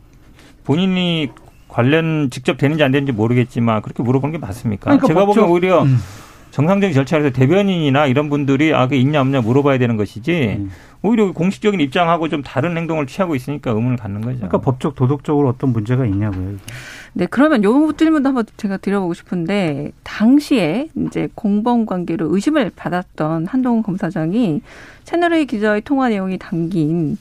본인이 0.64 1.30
관련 1.68 2.30
직접 2.32 2.58
되는지 2.58 2.84
안 2.84 2.92
되는지 2.92 3.12
모르겠지만 3.12 3.82
그렇게 3.82 4.02
물어보는 4.04 4.32
게 4.34 4.38
맞습니까? 4.38 4.86
그러니까 4.86 5.08
제가 5.08 5.22
법적- 5.26 5.26
보기엔 5.28 5.46
오히려 5.50 5.84
음. 5.84 5.98
정상적인 6.58 6.92
절차에서 6.92 7.30
대변인이나 7.30 8.08
이런 8.08 8.32
분들이 8.32 8.74
아, 8.74 8.88
그게 8.88 8.98
있냐 8.98 9.22
없냐 9.22 9.42
물어봐야 9.42 9.78
되는 9.78 9.96
것이지 9.96 10.58
음. 10.58 10.72
오히려 11.04 11.32
공식적인 11.32 11.80
입장하고 11.80 12.30
좀 12.30 12.42
다른 12.42 12.76
행동을 12.76 13.06
취하고 13.06 13.36
있으니까 13.36 13.70
의문을 13.70 13.98
갖는 13.98 14.22
거죠. 14.22 14.38
그러니까 14.38 14.62
법적 14.62 14.96
도덕적으로 14.96 15.50
어떤 15.50 15.72
문제가 15.72 16.08
있냐고요. 16.08 16.54
이게. 16.54 16.64
네, 17.14 17.28
그러면 17.28 17.64
요 17.64 17.94
질문도 17.96 18.30
한번 18.30 18.46
제가 18.58 18.78
드려보고 18.78 19.14
싶은데 19.14 19.92
당시에 20.02 20.88
이제 21.06 21.30
공범 21.36 21.86
관계로 21.86 22.34
의심을 22.34 22.72
받았던 22.76 23.46
한동훈 23.46 23.84
검사장이 23.84 24.62
채널A 25.04 25.46
기자의 25.46 25.82
통화 25.82 26.10
내용이 26.10 26.40
담긴 26.40 27.20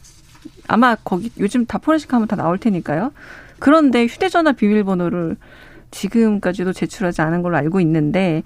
아마 0.66 0.94
거기 0.94 1.30
요즘 1.38 1.66
다 1.66 1.76
포렌식 1.76 2.10
하면 2.14 2.26
다 2.26 2.36
나올 2.36 2.56
테니까요. 2.56 3.12
그런데 3.58 4.06
휴대전화 4.06 4.52
비밀번호를 4.52 5.36
지금까지도 5.90 6.72
제출하지 6.72 7.20
않은 7.20 7.42
걸로 7.42 7.58
알고 7.58 7.80
있는데 7.80 8.42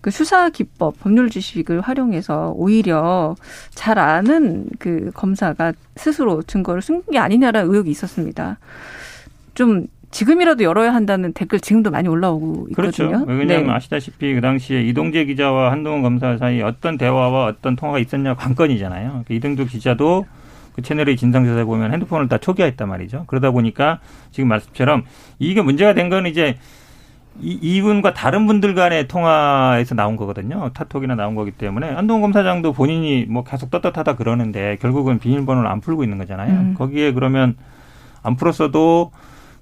그 0.00 0.10
수사 0.10 0.48
기법, 0.50 0.98
법률 1.00 1.30
지식을 1.30 1.80
활용해서 1.80 2.52
오히려 2.56 3.34
잘 3.70 3.98
아는 3.98 4.66
그 4.78 5.10
검사가 5.14 5.72
스스로 5.96 6.42
증거를 6.42 6.82
숨긴 6.82 7.12
게 7.12 7.18
아니냐라는 7.18 7.70
의혹이 7.70 7.90
있었습니다. 7.90 8.58
좀 9.54 9.86
지금이라도 10.10 10.64
열어야 10.64 10.94
한다는 10.94 11.32
댓글 11.34 11.60
지금도 11.60 11.90
많이 11.90 12.08
올라오고 12.08 12.68
그렇죠. 12.74 13.04
있거든요. 13.04 13.26
왜냐하면 13.28 13.66
네. 13.68 13.72
아시다시피 13.74 14.34
그 14.34 14.40
당시에 14.40 14.82
이동재 14.82 15.26
기자와 15.26 15.70
한동훈 15.70 16.02
검사 16.02 16.36
사이 16.38 16.62
어떤 16.62 16.96
대화와 16.96 17.46
어떤 17.46 17.76
통화가 17.76 17.98
있었냐 17.98 18.34
관건이잖아요. 18.34 19.24
그 19.28 19.34
이동재 19.34 19.66
기자도 19.66 20.26
그 20.74 20.82
채널의 20.82 21.16
진상조사에 21.16 21.64
보면 21.64 21.92
핸드폰을 21.92 22.28
다 22.28 22.38
초기화했단 22.38 22.88
말이죠. 22.88 23.24
그러다 23.26 23.50
보니까 23.50 23.98
지금 24.30 24.48
말씀처럼 24.48 25.04
이게 25.38 25.60
문제가 25.60 25.92
된 25.92 26.08
건 26.08 26.26
이제 26.26 26.56
이, 27.40 27.58
이분과 27.60 28.14
다른 28.14 28.46
분들 28.46 28.74
간의 28.74 29.08
통화에서 29.08 29.94
나온 29.94 30.16
거거든요. 30.16 30.70
카톡이나 30.74 31.14
나온 31.14 31.34
거기 31.34 31.50
때문에 31.50 31.90
한동훈 31.90 32.22
검사장도 32.22 32.72
본인이 32.72 33.26
뭐 33.28 33.44
계속 33.44 33.70
떳떳하다 33.70 34.16
그러는데 34.16 34.76
결국은 34.80 35.18
비밀번호를 35.18 35.68
안 35.68 35.80
풀고 35.80 36.02
있는 36.02 36.18
거잖아요. 36.18 36.52
음. 36.52 36.74
거기에 36.76 37.12
그러면 37.12 37.56
안 38.22 38.36
풀었어도 38.36 39.12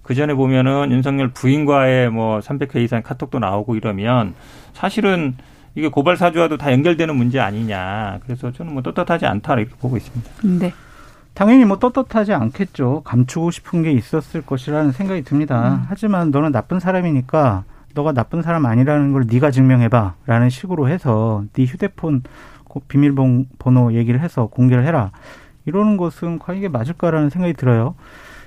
그 0.02 0.14
전에 0.14 0.34
보면은 0.34 0.90
윤석열 0.92 1.28
부인과의 1.28 2.10
뭐 2.10 2.38
300회 2.38 2.76
이상 2.76 3.02
카톡도 3.02 3.38
나오고 3.38 3.76
이러면 3.76 4.34
사실은 4.72 5.34
이게 5.74 5.88
고발 5.88 6.16
사주와도 6.16 6.56
다 6.56 6.72
연결되는 6.72 7.14
문제 7.14 7.38
아니냐. 7.38 8.20
그래서 8.22 8.50
저는 8.52 8.72
뭐 8.72 8.82
떳떳하지 8.82 9.26
않다 9.26 9.54
이렇게 9.54 9.74
보고 9.76 9.96
있습니다. 9.96 10.30
네. 10.44 10.72
당연히 11.36 11.66
뭐 11.66 11.78
떳떳하지 11.78 12.32
않겠죠. 12.32 13.02
감추고 13.04 13.50
싶은 13.50 13.82
게 13.82 13.92
있었을 13.92 14.40
것이라는 14.40 14.92
생각이 14.92 15.22
듭니다. 15.22 15.84
하지만 15.90 16.30
너는 16.30 16.50
나쁜 16.50 16.80
사람이니까 16.80 17.64
너가 17.94 18.12
나쁜 18.12 18.40
사람 18.40 18.64
아니라는 18.64 19.12
걸 19.12 19.24
네가 19.30 19.50
증명해봐라는 19.50 20.48
식으로 20.48 20.88
해서 20.88 21.44
네 21.52 21.64
휴대폰 21.64 22.22
고- 22.64 22.80
비밀번호 22.88 23.92
얘기를 23.92 24.18
해서 24.20 24.46
공개를 24.46 24.86
해라. 24.86 25.10
이러는 25.66 25.98
것은 25.98 26.38
과연 26.38 26.56
이게 26.58 26.68
맞을까라는 26.68 27.28
생각이 27.28 27.52
들어요. 27.52 27.96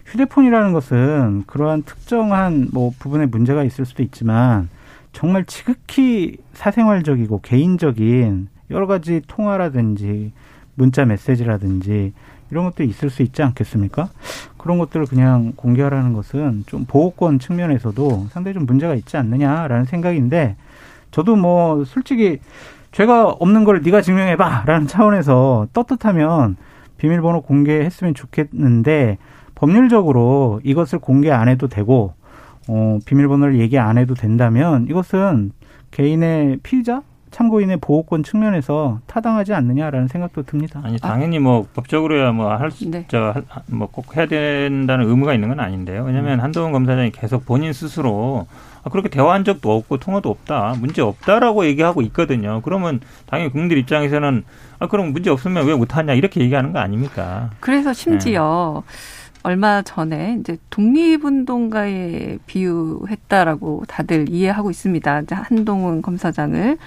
휴대폰이라는 0.07 0.73
것은 0.73 1.43
그러한 1.45 1.83
특정한 1.83 2.69
뭐 2.73 2.91
부분에 2.97 3.27
문제가 3.27 3.63
있을 3.63 3.85
수도 3.85 4.01
있지만 4.01 4.67
정말 5.13 5.45
지극히 5.45 6.37
사생활적이고 6.53 7.41
개인적인 7.41 8.47
여러 8.71 8.87
가지 8.87 9.21
통화라든지 9.27 10.31
문자 10.73 11.05
메시지라든지 11.05 12.13
이런 12.51 12.65
것들이 12.65 12.87
있을 12.87 13.09
수 13.09 13.21
있지 13.21 13.43
않겠습니까? 13.43 14.09
그런 14.57 14.77
것들을 14.77 15.05
그냥 15.05 15.53
공개하라는 15.55 16.13
것은 16.13 16.63
좀 16.67 16.85
보호권 16.85 17.39
측면에서도 17.39 18.27
상당히 18.31 18.53
좀 18.53 18.65
문제가 18.65 18.95
있지 18.95 19.17
않느냐라는 19.17 19.85
생각인데 19.85 20.55
저도 21.11 21.35
뭐 21.35 21.85
솔직히 21.85 22.39
죄가 22.91 23.29
없는 23.29 23.63
걸 23.63 23.81
네가 23.81 24.01
증명해봐라는 24.01 24.87
차원에서 24.87 25.67
떳떳하면 25.73 26.57
비밀번호 26.97 27.41
공개했으면 27.41 28.13
좋겠는데 28.13 29.17
법률적으로 29.55 30.59
이것을 30.63 30.99
공개 30.99 31.31
안 31.31 31.47
해도 31.47 31.67
되고 31.67 32.13
어, 32.67 32.99
비밀번호를 33.05 33.59
얘기 33.59 33.77
안 33.77 33.97
해도 33.97 34.13
된다면 34.13 34.87
이것은 34.89 35.51
개인의 35.91 36.59
피의자 36.63 37.01
참고인의 37.31 37.77
보호권 37.77 38.23
측면에서 38.23 38.99
타당하지 39.07 39.53
않느냐라는 39.53 40.07
생각도 40.07 40.43
듭니다. 40.43 40.81
아니 40.83 40.97
당연히 40.99 41.39
뭐 41.39 41.67
법적으로야 41.73 42.31
뭐할수 42.31 42.89
네. 42.89 43.05
저뭐꼭 43.07 44.15
해야 44.17 44.25
된다는 44.25 45.07
의무가 45.07 45.33
있는 45.33 45.49
건 45.49 45.59
아닌데요. 45.59 46.03
왜냐하면 46.03 46.39
한동훈 46.39 46.71
검사장이 46.71 47.11
계속 47.11 47.45
본인 47.45 47.73
스스로 47.73 48.47
아, 48.83 48.89
그렇게 48.89 49.09
대화한 49.09 49.43
적도 49.43 49.75
없고 49.75 49.97
통화도 49.97 50.29
없다, 50.29 50.75
문제 50.79 51.01
없다라고 51.01 51.65
얘기하고 51.65 52.01
있거든요. 52.03 52.61
그러면 52.63 53.01
당연히 53.25 53.51
국민들 53.51 53.77
입장에서는 53.77 54.43
아 54.79 54.87
그럼 54.87 55.11
문제 55.11 55.29
없으면 55.29 55.65
왜 55.67 55.75
못하냐 55.75 56.13
이렇게 56.13 56.39
얘기하는 56.41 56.71
거 56.71 56.79
아닙니까? 56.79 57.49
그래서 57.59 57.93
심지어 57.93 58.83
얼마 59.49 59.81
전에 59.81 60.37
이제 60.39 60.57
독립운동가에 60.69 62.37
비유했다라고 62.45 63.85
다들 63.87 64.29
이해하고 64.29 64.69
있습니다. 64.69 65.21
이제 65.21 65.33
한동훈 65.33 66.03
검사장을. 66.03 66.77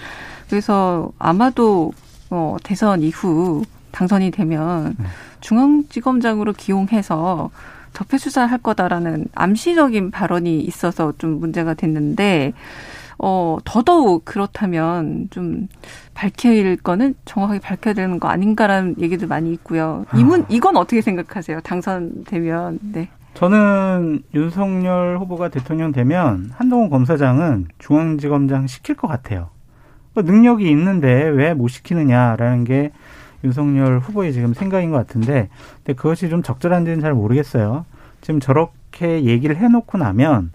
그래서 0.48 1.10
아마도 1.18 1.90
어, 2.30 2.56
대선 2.62 3.02
이후 3.02 3.64
당선이 3.90 4.30
되면 4.30 4.96
중앙지검장으로 5.40 6.52
기용해서 6.52 7.50
적폐 7.94 8.16
수사를 8.16 8.48
할 8.48 8.58
거다라는 8.58 9.26
암시적인 9.34 10.12
발언이 10.12 10.60
있어서 10.60 11.12
좀 11.18 11.40
문제가 11.40 11.74
됐는데 11.74 12.52
어, 13.24 13.56
더더욱 13.64 14.24
그렇다면 14.24 15.28
좀 15.30 15.68
밝힐 16.12 16.76
거는 16.76 17.14
정확하게 17.24 17.60
밝혀야 17.60 17.94
되는 17.94 18.18
거 18.18 18.26
아닌가라는 18.28 18.96
얘기도 18.98 19.28
많이 19.28 19.52
있고요. 19.52 20.04
이문, 20.16 20.44
이건 20.48 20.76
어떻게 20.76 21.00
생각하세요? 21.00 21.60
당선되면, 21.60 22.80
네. 22.92 23.08
저는 23.34 24.22
윤석열 24.34 25.18
후보가 25.18 25.48
대통령 25.48 25.92
되면 25.92 26.50
한동훈 26.54 26.90
검사장은 26.90 27.68
중앙지검장 27.78 28.66
시킬 28.66 28.96
것 28.96 29.06
같아요. 29.08 29.48
뭐 30.14 30.22
능력이 30.24 30.68
있는데 30.70 31.08
왜 31.28 31.54
못 31.54 31.68
시키느냐라는 31.68 32.64
게 32.64 32.90
윤석열 33.44 34.00
후보의 34.00 34.32
지금 34.32 34.52
생각인 34.52 34.90
것 34.90 34.96
같은데, 34.98 35.48
근데 35.76 35.94
그것이 35.94 36.28
좀 36.28 36.42
적절한지는 36.42 37.00
잘 37.00 37.14
모르겠어요. 37.14 37.86
지금 38.20 38.40
저렇게 38.40 39.24
얘기를 39.24 39.56
해놓고 39.56 39.96
나면 39.96 40.50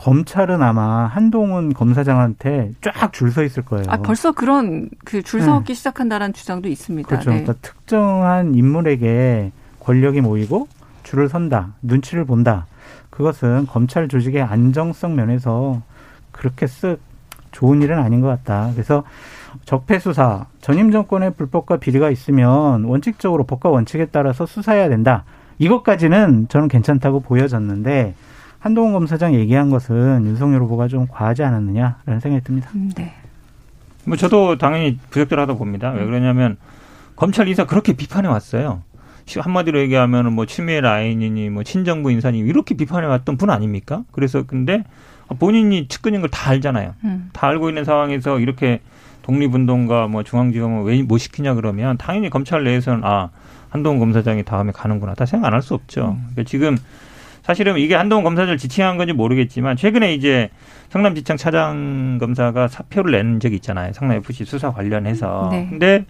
검찰은 0.00 0.62
아마 0.62 1.04
한동훈 1.06 1.74
검사장한테 1.74 2.72
쫙 2.80 3.12
줄 3.12 3.30
서 3.32 3.42
있을 3.44 3.62
거예요. 3.64 3.84
아, 3.88 3.98
벌써 3.98 4.32
그런 4.32 4.88
그 5.04 5.22
줄 5.22 5.42
서기 5.42 5.66
네. 5.68 5.74
시작한다는 5.74 6.32
주장도 6.32 6.68
있습니다. 6.68 7.06
그렇죠. 7.06 7.30
네. 7.30 7.42
그러니까 7.42 7.60
특정한 7.60 8.54
인물에게 8.54 9.52
권력이 9.80 10.22
모이고 10.22 10.68
줄을 11.02 11.28
선다, 11.28 11.74
눈치를 11.82 12.24
본다. 12.24 12.66
그것은 13.10 13.66
검찰 13.66 14.08
조직의 14.08 14.42
안정성 14.42 15.16
면에서 15.16 15.82
그렇게 16.32 16.64
쓱 16.64 16.98
좋은 17.52 17.82
일은 17.82 17.98
아닌 17.98 18.22
것 18.22 18.28
같다. 18.28 18.70
그래서 18.72 19.04
적폐 19.66 19.98
수사, 19.98 20.46
전임 20.62 20.92
정권의 20.92 21.34
불법과 21.34 21.76
비리가 21.76 22.08
있으면 22.10 22.84
원칙적으로 22.84 23.44
법과 23.44 23.68
원칙에 23.68 24.06
따라서 24.06 24.46
수사해야 24.46 24.88
된다. 24.88 25.24
이것까지는 25.58 26.46
저는 26.48 26.68
괜찮다고 26.68 27.20
보여졌는데 27.20 28.14
한동훈 28.60 28.92
검사장 28.92 29.34
얘기한 29.34 29.70
것은 29.70 30.24
윤석열 30.26 30.62
후보가 30.62 30.88
좀 30.88 31.06
과하지 31.08 31.42
않았느냐라는 31.42 32.20
생각이 32.20 32.44
듭니다. 32.44 32.70
음, 32.74 32.90
네. 32.94 33.14
뭐 34.04 34.16
저도 34.16 34.58
당연히 34.58 34.98
부적절하다 35.10 35.54
고 35.54 35.58
봅니다. 35.60 35.90
왜 35.90 36.04
그러냐면 36.04 36.56
검찰 37.16 37.48
인사 37.48 37.64
그렇게 37.66 37.92
비판해 37.94 38.28
왔어요. 38.28 38.82
한마디로 39.36 39.78
얘기하면 39.80 40.32
뭐 40.34 40.44
치매 40.46 40.80
라인이니 40.80 41.50
뭐 41.50 41.62
친정부 41.62 42.10
인사니 42.10 42.38
이렇게 42.40 42.74
비판해 42.74 43.06
왔던 43.06 43.36
분 43.36 43.50
아닙니까? 43.50 44.02
그래서 44.12 44.42
근데 44.46 44.84
본인이 45.38 45.86
측근인 45.88 46.20
걸 46.20 46.28
다 46.30 46.50
알잖아요. 46.50 46.94
음. 47.04 47.30
다 47.32 47.46
알고 47.48 47.68
있는 47.68 47.84
상황에서 47.84 48.40
이렇게 48.40 48.80
독립운동가 49.22 50.08
뭐 50.08 50.22
중앙지검을 50.22 50.82
왜 50.84 51.02
못 51.02 51.18
시키냐 51.18 51.54
그러면 51.54 51.96
당연히 51.98 52.28
검찰 52.30 52.64
내에서는 52.64 53.04
아 53.04 53.30
한동훈 53.68 54.00
검사장이 54.00 54.42
다음에 54.44 54.72
가는구나 54.72 55.14
다 55.14 55.24
생각 55.26 55.48
안 55.48 55.54
할 55.54 55.62
수 55.62 55.74
없죠. 55.74 56.16
음. 56.18 56.26
그러니까 56.32 56.42
지금 56.44 56.76
사실은 57.42 57.78
이게 57.78 57.94
한동훈 57.94 58.24
검사장을 58.24 58.56
지칭한 58.58 58.96
건지 58.96 59.12
모르겠지만 59.12 59.76
최근에 59.76 60.14
이제 60.14 60.50
성남지청 60.90 61.36
차장 61.36 62.18
검사가 62.18 62.68
사표를 62.68 63.12
낸 63.12 63.40
적이 63.40 63.56
있잖아요. 63.56 63.92
성남 63.92 64.18
FC 64.18 64.44
수사 64.44 64.70
관련해서. 64.72 65.48
네. 65.50 65.66
근데 65.70 66.04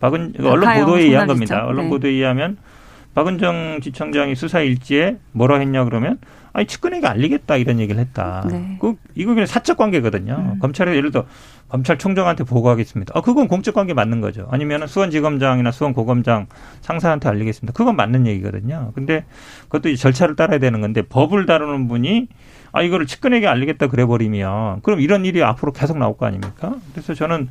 박은 0.00 0.34
언론 0.40 0.74
보도에 0.80 1.02
의한 1.02 1.26
겁니다. 1.26 1.64
언론 1.66 1.84
네. 1.86 1.90
보도에 1.90 2.10
의하면 2.10 2.56
박은정 3.14 3.80
지청장이 3.82 4.34
수사 4.34 4.60
일지에 4.60 5.16
뭐라 5.32 5.58
했냐 5.58 5.84
그러면 5.84 6.18
아니 6.54 6.66
측근에게 6.66 7.06
알리겠다 7.08 7.56
이런 7.56 7.80
얘기를 7.80 8.00
했다. 8.00 8.46
네. 8.48 8.78
그 8.80 8.94
이거 9.16 9.34
그냥 9.34 9.44
사적 9.44 9.76
관계거든요. 9.76 10.52
음. 10.54 10.58
검찰에 10.60 10.94
예를 10.94 11.10
들어 11.10 11.26
검찰총장한테 11.68 12.44
보고하겠습니다. 12.44 13.12
아 13.16 13.20
그건 13.22 13.48
공적 13.48 13.74
관계 13.74 13.92
맞는 13.92 14.20
거죠. 14.20 14.46
아니면 14.52 14.86
수원지검장이나 14.86 15.72
수원고검장 15.72 16.46
상사한테 16.80 17.28
알리겠습니다. 17.28 17.76
그건 17.76 17.96
맞는 17.96 18.28
얘기거든요. 18.28 18.92
근데 18.94 19.24
그것도 19.64 19.88
이제 19.88 20.00
절차를 20.00 20.36
따라야 20.36 20.60
되는 20.60 20.80
건데 20.80 21.02
법을 21.02 21.46
다루는 21.46 21.88
분이 21.88 22.28
아 22.70 22.82
이거를 22.82 23.06
측근에게 23.06 23.48
알리겠다 23.48 23.88
그래 23.88 24.04
버리면 24.04 24.82
그럼 24.82 25.00
이런 25.00 25.24
일이 25.24 25.42
앞으로 25.42 25.72
계속 25.72 25.98
나올 25.98 26.16
거 26.16 26.26
아닙니까? 26.26 26.76
그래서 26.92 27.14
저는 27.14 27.48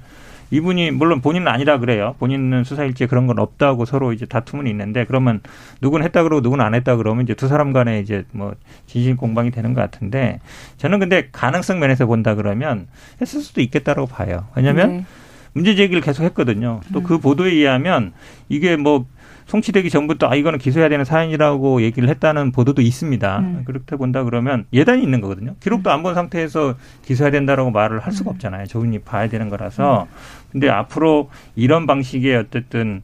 이분이 0.52 0.92
물론 0.92 1.22
본인은 1.22 1.48
아니라 1.48 1.80
그래요. 1.80 2.16
본인은 2.20 2.64
수사일지에 2.64 3.08
그런 3.08 3.28
건 3.28 3.40
없다고 3.40 3.86
서로 3.86 4.14
이제 4.14 4.26
다툼은 4.26 4.68
있는데 4.68 5.06
그러면 5.06 5.42
누구는 5.82 6.06
했다 6.06 6.24
그러고 6.24 6.42
누구는 6.42 6.64
안 6.64 6.76
했다 6.76 6.96
그러면 6.96 7.24
이제 7.24 7.34
두 7.34 7.48
사람 7.48 7.74
간에 7.74 8.00
이제 8.00 8.26
뭐 8.32 8.54
진실 8.86 9.16
공방이 9.16 9.52
되는 9.52 9.74
것 9.74 9.82
같은데 9.82 10.40
저는 10.78 11.00
근데 11.00 11.30
가능성 11.32 11.80
면에서 11.80 12.06
본다 12.06 12.36
그러면 12.36 12.88
했을 13.22 13.42
수도 13.42 13.62
있겠다라고 13.62 14.08
봐요. 14.08 14.46
왜냐하면 14.56 14.98
네. 14.98 15.06
문제 15.54 15.76
제기를 15.76 16.02
계속 16.02 16.24
했거든요. 16.24 16.82
또그 16.94 17.16
음. 17.16 17.20
보도에 17.22 17.52
의하면 17.52 18.12
이게 18.50 18.76
뭐 18.76 19.06
송치되기 19.48 19.90
전부터 19.90 20.30
아 20.30 20.36
이거는 20.36 20.60
기소해야 20.60 20.90
되는 20.90 21.06
사연이라고 21.06 21.82
얘기를 21.82 22.10
했다는 22.10 22.52
보도도 22.52 22.82
있습니다. 22.82 23.40
음. 23.40 23.64
그렇게 23.66 23.96
본다 23.96 24.24
그러면 24.24 24.66
예단이 24.74 25.04
있는 25.04 25.22
거거든요. 25.22 25.56
기록도 25.60 25.92
안 25.92 26.04
본 26.04 26.16
상태에서 26.16 26.76
기소해야 27.06 27.32
된다라고 27.32 27.72
말을 27.72 28.00
할 28.00 28.12
수가 28.12 28.32
음. 28.32 28.34
없잖아요. 28.36 28.68
조은이 28.68 29.00
봐야 29.00 29.30
되는 29.30 29.50
거라서. 29.50 30.04
음. 30.04 30.16
근데 30.52 30.70
앞으로 30.70 31.30
이런 31.56 31.88
방식의 31.88 32.36
어쨌든 32.36 33.02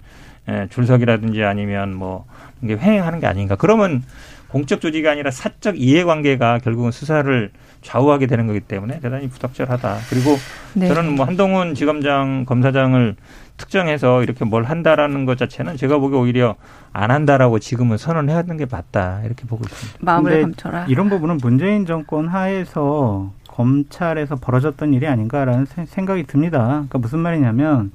예, 0.49 0.67
줄석이라든지 0.69 1.43
아니면 1.43 1.93
뭐 1.95 2.25
이게 2.63 2.75
횡행하는 2.77 3.19
게 3.19 3.27
아닌가. 3.27 3.55
그러면 3.55 4.03
공적 4.49 4.81
조직이 4.81 5.07
아니라 5.07 5.29
사적 5.29 5.79
이해관계가 5.79 6.57
결국은 6.59 6.89
수사를 6.91 7.51
좌우하게 7.83 8.25
되는 8.27 8.47
거기 8.47 8.59
때문에 8.59 8.99
대단히 8.99 9.29
부적절하다. 9.29 9.97
그리고 10.09 10.35
네. 10.73 10.87
저는 10.87 11.15
뭐 11.15 11.25
한동훈 11.25 11.75
지검장 11.75 12.45
검사장을 12.45 13.15
특정해서 13.59 14.23
이렇게 14.23 14.45
뭘 14.45 14.63
한다라는 14.63 15.25
것 15.25 15.37
자체는 15.37 15.77
제가 15.77 15.99
보기에 15.99 16.17
오히려 16.17 16.55
안 16.91 17.11
한다라고 17.11 17.59
지금은 17.59 17.97
선언해야 17.97 18.37
하는 18.37 18.57
게 18.57 18.65
맞다 18.65 19.21
이렇게 19.23 19.45
보고 19.45 19.63
있습니다. 19.65 19.99
마음을 20.01 20.41
감춰라. 20.41 20.85
이런 20.87 21.09
부분은 21.09 21.37
문재인 21.41 21.85
정권 21.85 22.27
하에서 22.27 23.31
검찰에서 23.47 24.37
벌어졌던 24.37 24.93
일이 24.93 25.05
아닌가라는 25.05 25.67
생각이 25.85 26.23
듭니다. 26.23 26.65
그러니까 26.67 26.97
무슨 26.97 27.19
말이냐면 27.19 27.91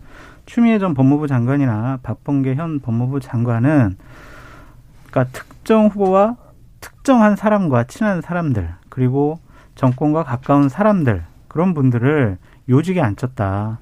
추미애 0.46 0.78
전 0.78 0.92
법무부 0.94 1.26
장관이나 1.26 2.00
박범계 2.02 2.54
현 2.54 2.80
법무부 2.80 3.20
장관은 3.20 3.96
그러니까 5.10 5.32
특정 5.32 5.86
후보와 5.86 6.36
특정한 6.80 7.34
사람과 7.34 7.84
친한 7.84 8.20
사람들 8.20 8.74
그리고 8.90 9.38
정권과 9.74 10.24
가까운 10.24 10.68
사람들 10.68 11.24
그런 11.48 11.72
분들을 11.72 12.36
요직에 12.68 13.00
앉혔다. 13.00 13.78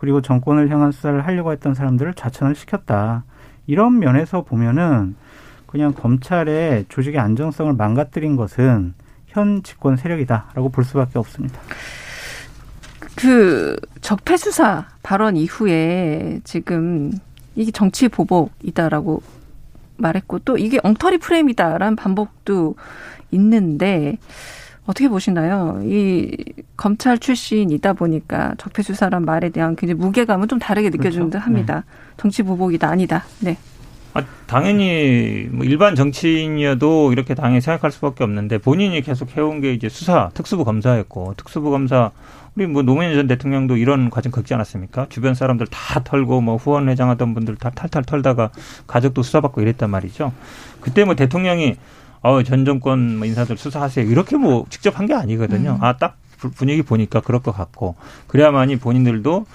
그리고 0.00 0.22
정권을 0.22 0.70
향한 0.70 0.92
수사를 0.92 1.26
하려고 1.26 1.52
했던 1.52 1.74
사람들을 1.74 2.14
좌천을 2.14 2.54
시켰다. 2.54 3.24
이런 3.66 3.98
면에서 3.98 4.42
보면은 4.42 5.14
그냥 5.66 5.92
검찰의 5.92 6.86
조직의 6.88 7.20
안정성을 7.20 7.72
망가뜨린 7.74 8.34
것은 8.34 8.94
현 9.26 9.62
집권 9.62 9.96
세력이다라고 9.96 10.70
볼 10.70 10.84
수밖에 10.84 11.18
없습니다. 11.18 11.60
그 13.14 13.76
적폐 14.00 14.38
수사 14.38 14.86
발언 15.02 15.36
이후에 15.36 16.40
지금 16.44 17.12
이게 17.54 17.70
정치 17.70 18.08
보복이다라고 18.08 19.22
말했고 19.98 20.38
또 20.40 20.56
이게 20.56 20.80
엉터리 20.82 21.18
프레임이다라는 21.18 21.94
반복도 21.94 22.74
있는데 23.32 24.16
어떻게 24.90 25.08
보시나요? 25.08 25.80
이 25.84 26.36
검찰 26.76 27.18
출신이다 27.18 27.92
보니까 27.92 28.54
적폐 28.58 28.82
수사란 28.82 29.24
말에 29.24 29.50
대한 29.50 29.76
굉장히 29.76 30.00
무게감은 30.00 30.48
좀 30.48 30.58
다르게 30.58 30.90
느껴지는 30.90 31.30
그렇죠. 31.30 31.38
듯합니다. 31.38 31.76
네. 31.76 31.82
정치 32.16 32.42
보복이다 32.42 32.88
아니다. 32.88 33.24
네. 33.38 33.56
아, 34.14 34.24
당연히 34.46 35.46
뭐 35.52 35.64
일반 35.64 35.94
정치인이어도 35.94 37.12
이렇게 37.12 37.34
당연히 37.34 37.60
생각할 37.60 37.92
수밖에 37.92 38.24
없는데 38.24 38.58
본인이 38.58 39.00
계속 39.02 39.36
해온 39.36 39.60
게 39.60 39.72
이제 39.72 39.88
수사 39.88 40.30
특수부 40.34 40.64
검사였고 40.64 41.34
특수부 41.36 41.70
검사 41.70 42.10
우리 42.56 42.66
뭐 42.66 42.82
노무현 42.82 43.14
전 43.14 43.28
대통령도 43.28 43.76
이런 43.76 44.10
과정 44.10 44.32
겪지 44.32 44.52
않았습니까? 44.54 45.06
주변 45.08 45.34
사람들 45.34 45.68
다 45.68 46.02
털고 46.02 46.40
뭐 46.40 46.56
후원 46.56 46.88
회장하던 46.88 47.34
분들 47.34 47.54
다 47.56 47.70
탈탈 47.70 48.02
털다가 48.02 48.50
가족도 48.88 49.22
수사받고 49.22 49.60
이랬단 49.60 49.88
말이죠. 49.88 50.32
그때 50.80 51.04
뭐 51.04 51.14
대통령이 51.14 51.76
어, 52.22 52.42
전 52.42 52.64
정권 52.64 53.16
뭐 53.18 53.26
인사들 53.26 53.56
수사하세요. 53.56 54.06
이렇게 54.10 54.36
뭐 54.36 54.66
직접 54.70 54.98
한 54.98 55.06
게 55.06 55.14
아니거든요. 55.14 55.78
음. 55.80 55.84
아, 55.84 55.96
딱 55.96 56.16
분위기 56.56 56.82
보니까 56.82 57.20
그럴 57.20 57.40
것 57.42 57.52
같고. 57.52 57.96
그래야만이 58.28 58.76
본인들도 58.76 59.46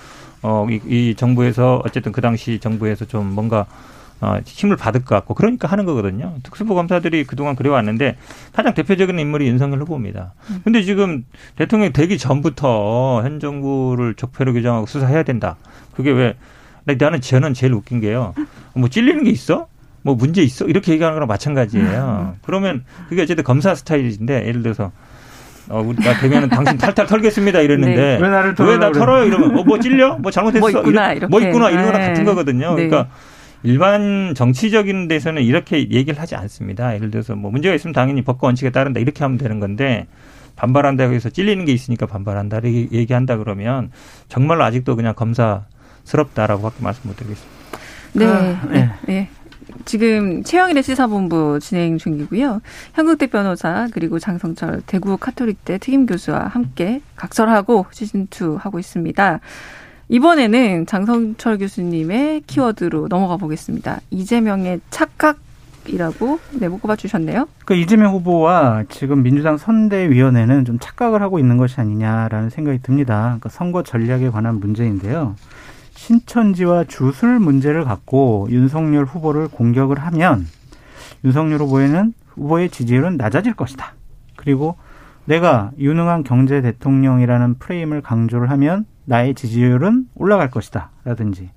어, 0.43 0.67
이, 0.69 0.79
이 0.87 1.15
정부에서 1.15 1.81
어쨌든 1.85 2.11
그 2.11 2.21
당시 2.21 2.59
정부에서 2.59 3.05
좀 3.05 3.25
뭔가 3.33 3.65
어, 4.21 4.39
힘을 4.45 4.77
받을 4.77 5.03
것 5.03 5.13
같고 5.15 5.33
그러니까 5.33 5.67
하는 5.67 5.85
거거든요. 5.85 6.35
특수부 6.43 6.73
검사들이 6.75 7.25
그동안 7.25 7.55
그래왔는데 7.55 8.17
가장 8.53 8.73
대표적인 8.73 9.17
인물이 9.19 9.45
윤석열 9.47 9.81
후보입니다. 9.81 10.33
음. 10.49 10.61
근데 10.63 10.83
지금 10.83 11.25
대통령이 11.57 11.91
되기 11.93 12.17
전부터 12.17 13.21
현 13.23 13.39
정부를 13.39 14.13
적폐로 14.15 14.53
규정하고 14.53 14.85
수사해야 14.85 15.23
된다. 15.23 15.57
그게 15.95 16.11
왜 16.11 16.35
나는 16.97 17.19
저는 17.19 17.53
제일 17.53 17.73
웃긴 17.73 17.99
게요. 17.99 18.33
뭐 18.73 18.89
찔리는 18.89 19.23
게 19.23 19.31
있어? 19.31 19.67
뭐 20.05 20.13
문제 20.13 20.43
있어? 20.43 20.65
이렇게 20.65 20.91
얘기하는 20.91 21.15
거랑 21.15 21.27
마찬가지예요. 21.27 22.35
그러면 22.43 22.83
그게 23.09 23.23
어쨌든 23.23 23.43
검사 23.43 23.73
스타일인데 23.73 24.45
예를 24.47 24.61
들어서 24.61 24.91
어, 25.67 25.81
우리 25.81 25.97
나 25.97 26.13
되면은 26.19 26.49
당신 26.49 26.77
탈탈 26.77 27.07
털겠습니다 27.07 27.59
이랬는데 27.61 27.95
네. 27.95 28.19
왜 28.21 28.29
나를 28.29 28.53
왜나 28.59 28.91
털어요 28.91 29.25
이러면 29.25 29.57
어, 29.57 29.63
뭐 29.63 29.79
찔려? 29.79 30.15
뭐 30.19 30.29
잘못했어? 30.29 30.59
뭐 30.59 30.69
있구나 30.69 31.13
이렇게. 31.13 31.25
뭐 31.25 31.41
있구나 31.41 31.71
이런 31.71 31.85
거랑 31.85 32.01
네. 32.01 32.07
같은 32.09 32.23
거거든요. 32.23 32.75
네. 32.75 32.87
그러니까 32.87 33.11
일반 33.63 34.35
정치적인 34.35 35.07
데서는 35.07 35.41
이렇게 35.41 35.79
얘기를 35.89 36.21
하지 36.21 36.35
않습니다. 36.35 36.93
예를 36.93 37.09
들어서 37.09 37.35
뭐 37.35 37.49
문제가 37.49 37.73
있으면 37.73 37.93
당연히 37.93 38.21
법과 38.21 38.45
원칙에 38.45 38.69
따른다 38.69 38.99
이렇게 38.99 39.23
하면 39.23 39.39
되는 39.39 39.59
건데 39.59 40.05
반발한다고 40.55 41.15
해서 41.15 41.31
찔리는 41.31 41.65
게 41.65 41.71
있으니까 41.71 42.05
반발한다 42.05 42.59
이렇게 42.59 42.87
얘기한다 42.91 43.37
그러면 43.37 43.89
정말로 44.29 44.63
아직도 44.65 44.95
그냥 44.95 45.15
검사스럽다라고밖에 45.15 46.83
말씀 46.83 47.07
못 47.07 47.17
드리겠습니다. 47.17 47.55
네. 48.13 48.25
아, 48.25 48.65
네. 48.71 48.89
네. 49.07 49.29
지금 49.85 50.43
최영일의 50.43 50.83
시사본부 50.83 51.59
진행 51.61 51.97
중이고요. 51.97 52.61
현국대 52.93 53.27
변호사 53.27 53.87
그리고 53.91 54.19
장성철 54.19 54.83
대구 54.85 55.17
카톨릭대 55.17 55.77
특임 55.77 56.05
교수와 56.05 56.47
함께 56.47 57.01
각설하고 57.15 57.85
시즌 57.91 58.27
2 58.31 58.57
하고 58.57 58.79
있습니다. 58.79 59.39
이번에는 60.09 60.85
장성철 60.85 61.57
교수님의 61.57 62.41
키워드로 62.47 63.07
넘어가 63.07 63.37
보겠습니다. 63.37 64.01
이재명의 64.11 64.81
착각 64.89 65.39
이라고 65.87 66.39
네모 66.51 66.79
꼽아 66.79 66.95
주셨네요. 66.95 67.47
그 67.65 67.75
이재명 67.75 68.13
후보와 68.13 68.85
지금 68.89 69.21
민주당 69.21 69.57
선대위원회는 69.57 70.65
좀 70.65 70.79
착각을 70.79 71.21
하고 71.21 71.37
있는 71.37 71.57
것이 71.57 71.79
아니냐라는 71.79 72.49
생각이 72.49 72.79
듭니다. 72.81 73.21
그러니까 73.21 73.49
선거 73.49 73.83
전략에 73.83 74.29
관한 74.29 74.59
문제인데요. 74.59 75.35
신천지와 76.05 76.83
주술 76.83 77.39
문제를 77.39 77.83
갖고 77.83 78.47
윤석열 78.51 79.05
후보를 79.05 79.47
공격을 79.47 79.97
하면 79.97 80.45
윤석열 81.23 81.61
후보에는 81.61 82.13
후보의 82.27 82.69
지지율은 82.69 83.17
낮아질 83.17 83.55
것이다. 83.55 83.93
그리고 84.35 84.75
내가 85.25 85.71
유능한 85.79 86.23
경제 86.23 86.61
대통령이라는 86.61 87.55
프레임을 87.55 88.03
강조를 88.03 88.51
하면 88.51 88.85
나의 89.05 89.33
지지율은 89.33 90.09
올라갈 90.13 90.51
것이다. 90.51 90.91
라든지 91.05 91.49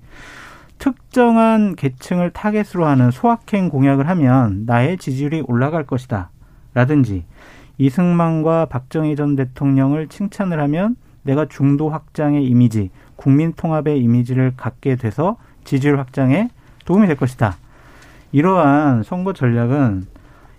특정한 0.79 1.77
계층을 1.77 2.31
타겟으로 2.31 2.87
하는 2.87 3.11
소확행 3.11 3.69
공약을 3.69 4.09
하면 4.09 4.65
나의 4.65 4.97
지지율이 4.97 5.43
올라갈 5.47 5.85
것이다. 5.85 6.31
라든지 6.73 7.27
이승만과 7.77 8.67
박정희 8.67 9.15
전 9.15 9.37
대통령을 9.37 10.09
칭찬을 10.09 10.59
하면 10.59 10.97
내가 11.23 11.45
중도 11.45 11.91
확장의 11.91 12.47
이미지, 12.47 12.91
국민 13.19 13.53
통합의 13.53 14.01
이미지를 14.01 14.53
갖게 14.57 14.95
돼서 14.95 15.37
지지율 15.65 15.99
확장에 15.99 16.51
도움이 16.85 17.09
될 17.09 17.17
것이다. 17.17 17.57
이러한 18.31 19.03
선거 19.03 19.33
전략은 19.33 20.07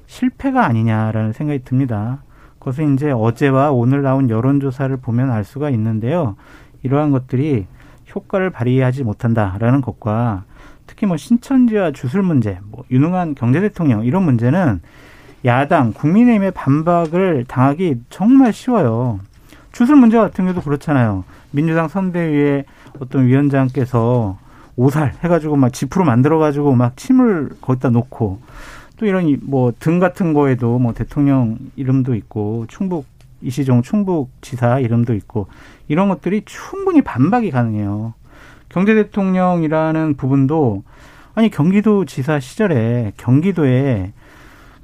실패가 0.08 0.65
아니냐라는 0.65 1.32
생각이 1.32 1.63
듭니다. 1.63 2.22
그것은 2.60 2.95
이제 2.95 3.12
어제와 3.12 3.72
오늘 3.72 4.02
나온 4.02 4.30
여론조사를 4.30 4.95
보면 4.98 5.32
알 5.32 5.45
수가 5.45 5.69
있는데요. 5.69 6.36
이러한 6.84 7.12
것들이 7.12 7.65
효과를 8.13 8.50
발휘하지 8.50 9.04
못한다라는 9.04 9.80
것과 9.80 10.43
특히 10.86 11.06
뭐 11.06 11.15
신천지와 11.15 11.91
주술 11.91 12.24
문제, 12.24 12.60
뭐 12.65 12.84
유능한 12.91 13.36
경제 13.36 13.62
대통령 13.62 14.04
이런 14.04 14.24
문제는 14.24 14.82
야당 15.45 15.93
국민의힘의 15.93 16.52
반박을 16.52 17.45
당하기 17.48 18.02
정말 18.10 18.52
쉬워요. 18.52 19.22
주술 19.72 19.95
문제 19.95 20.17
같은 20.17 20.43
경우도 20.43 20.62
그렇잖아요. 20.62 21.24
민주당 21.51 21.88
선대위의 21.88 22.65
어떤 22.99 23.25
위원장께서 23.25 24.38
오살 24.75 25.15
해가지고 25.23 25.55
막 25.55 25.73
지프로 25.73 26.05
만들어가지고 26.05 26.73
막 26.75 26.95
침을 26.95 27.49
거기다 27.62 27.89
놓고 27.89 28.39
또 28.97 29.05
이런 29.05 29.38
뭐 29.43 29.71
등 29.79 29.99
같은 29.99 30.33
거에도 30.33 30.79
뭐 30.79 30.93
대통령 30.93 31.57
이름도 31.75 32.15
있고 32.15 32.65
충북 32.67 33.05
이시종 33.41 33.81
충북 33.81 34.29
지사 34.41 34.79
이름도 34.79 35.13
있고 35.15 35.47
이런 35.88 36.09
것들이 36.09 36.43
충분히 36.45 37.01
반박이 37.01 37.51
가능해요. 37.51 38.13
경제 38.67 38.93
대통령이라는 38.93 40.15
부분도 40.15 40.83
아니 41.33 41.49
경기도 41.49 42.05
지사 42.05 42.39
시절에 42.39 43.13
경기도에 43.17 44.12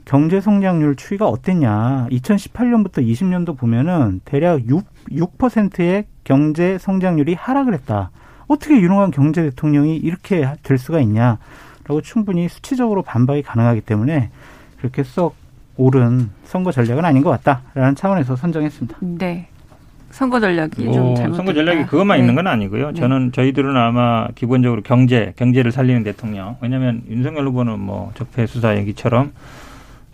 경제 0.05 0.39
성장률 0.39 0.95
추이가 0.95 1.27
어땠냐. 1.27 2.07
2018년부터 2.11 3.05
20년도 3.05 3.57
보면은 3.57 4.21
대략 4.23 4.67
6, 4.69 4.85
6%의 5.11 6.05
경제 6.23 6.77
성장률이 6.77 7.33
하락을 7.33 7.73
했다. 7.73 8.11
어떻게 8.47 8.79
유능한 8.79 9.09
경제 9.09 9.41
대통령이 9.41 9.97
이렇게 9.97 10.47
될 10.61 10.77
수가 10.77 10.99
있냐라고 10.99 12.01
충분히 12.03 12.47
수치적으로 12.47 13.01
반박이 13.01 13.41
가능하기 13.41 13.81
때문에 13.81 14.29
그렇게 14.77 15.03
썩 15.03 15.35
옳은 15.77 16.29
선거 16.43 16.71
전략은 16.71 17.03
아닌 17.03 17.23
것 17.23 17.31
같다라는 17.31 17.95
차원에서 17.95 18.35
선정했습니다. 18.35 18.97
네. 19.01 19.47
선거 20.11 20.39
전략이 20.39 20.85
뭐, 20.85 20.93
좀 20.93 21.15
잘못. 21.15 21.35
선거 21.35 21.53
전략이 21.53 21.87
그것만 21.87 22.17
네. 22.17 22.21
있는 22.21 22.35
건 22.35 22.47
아니고요. 22.47 22.91
네. 22.91 22.93
저는 22.93 23.33
저희들은 23.33 23.75
아마 23.75 24.29
기본적으로 24.35 24.81
경제, 24.81 25.33
경제를 25.35 25.71
살리는 25.71 26.03
대통령. 26.03 26.55
왜냐하면 26.61 27.01
윤석열 27.09 27.47
후보는 27.47 27.79
뭐 27.79 28.11
적폐 28.15 28.45
수사 28.45 28.77
얘기처럼 28.77 29.33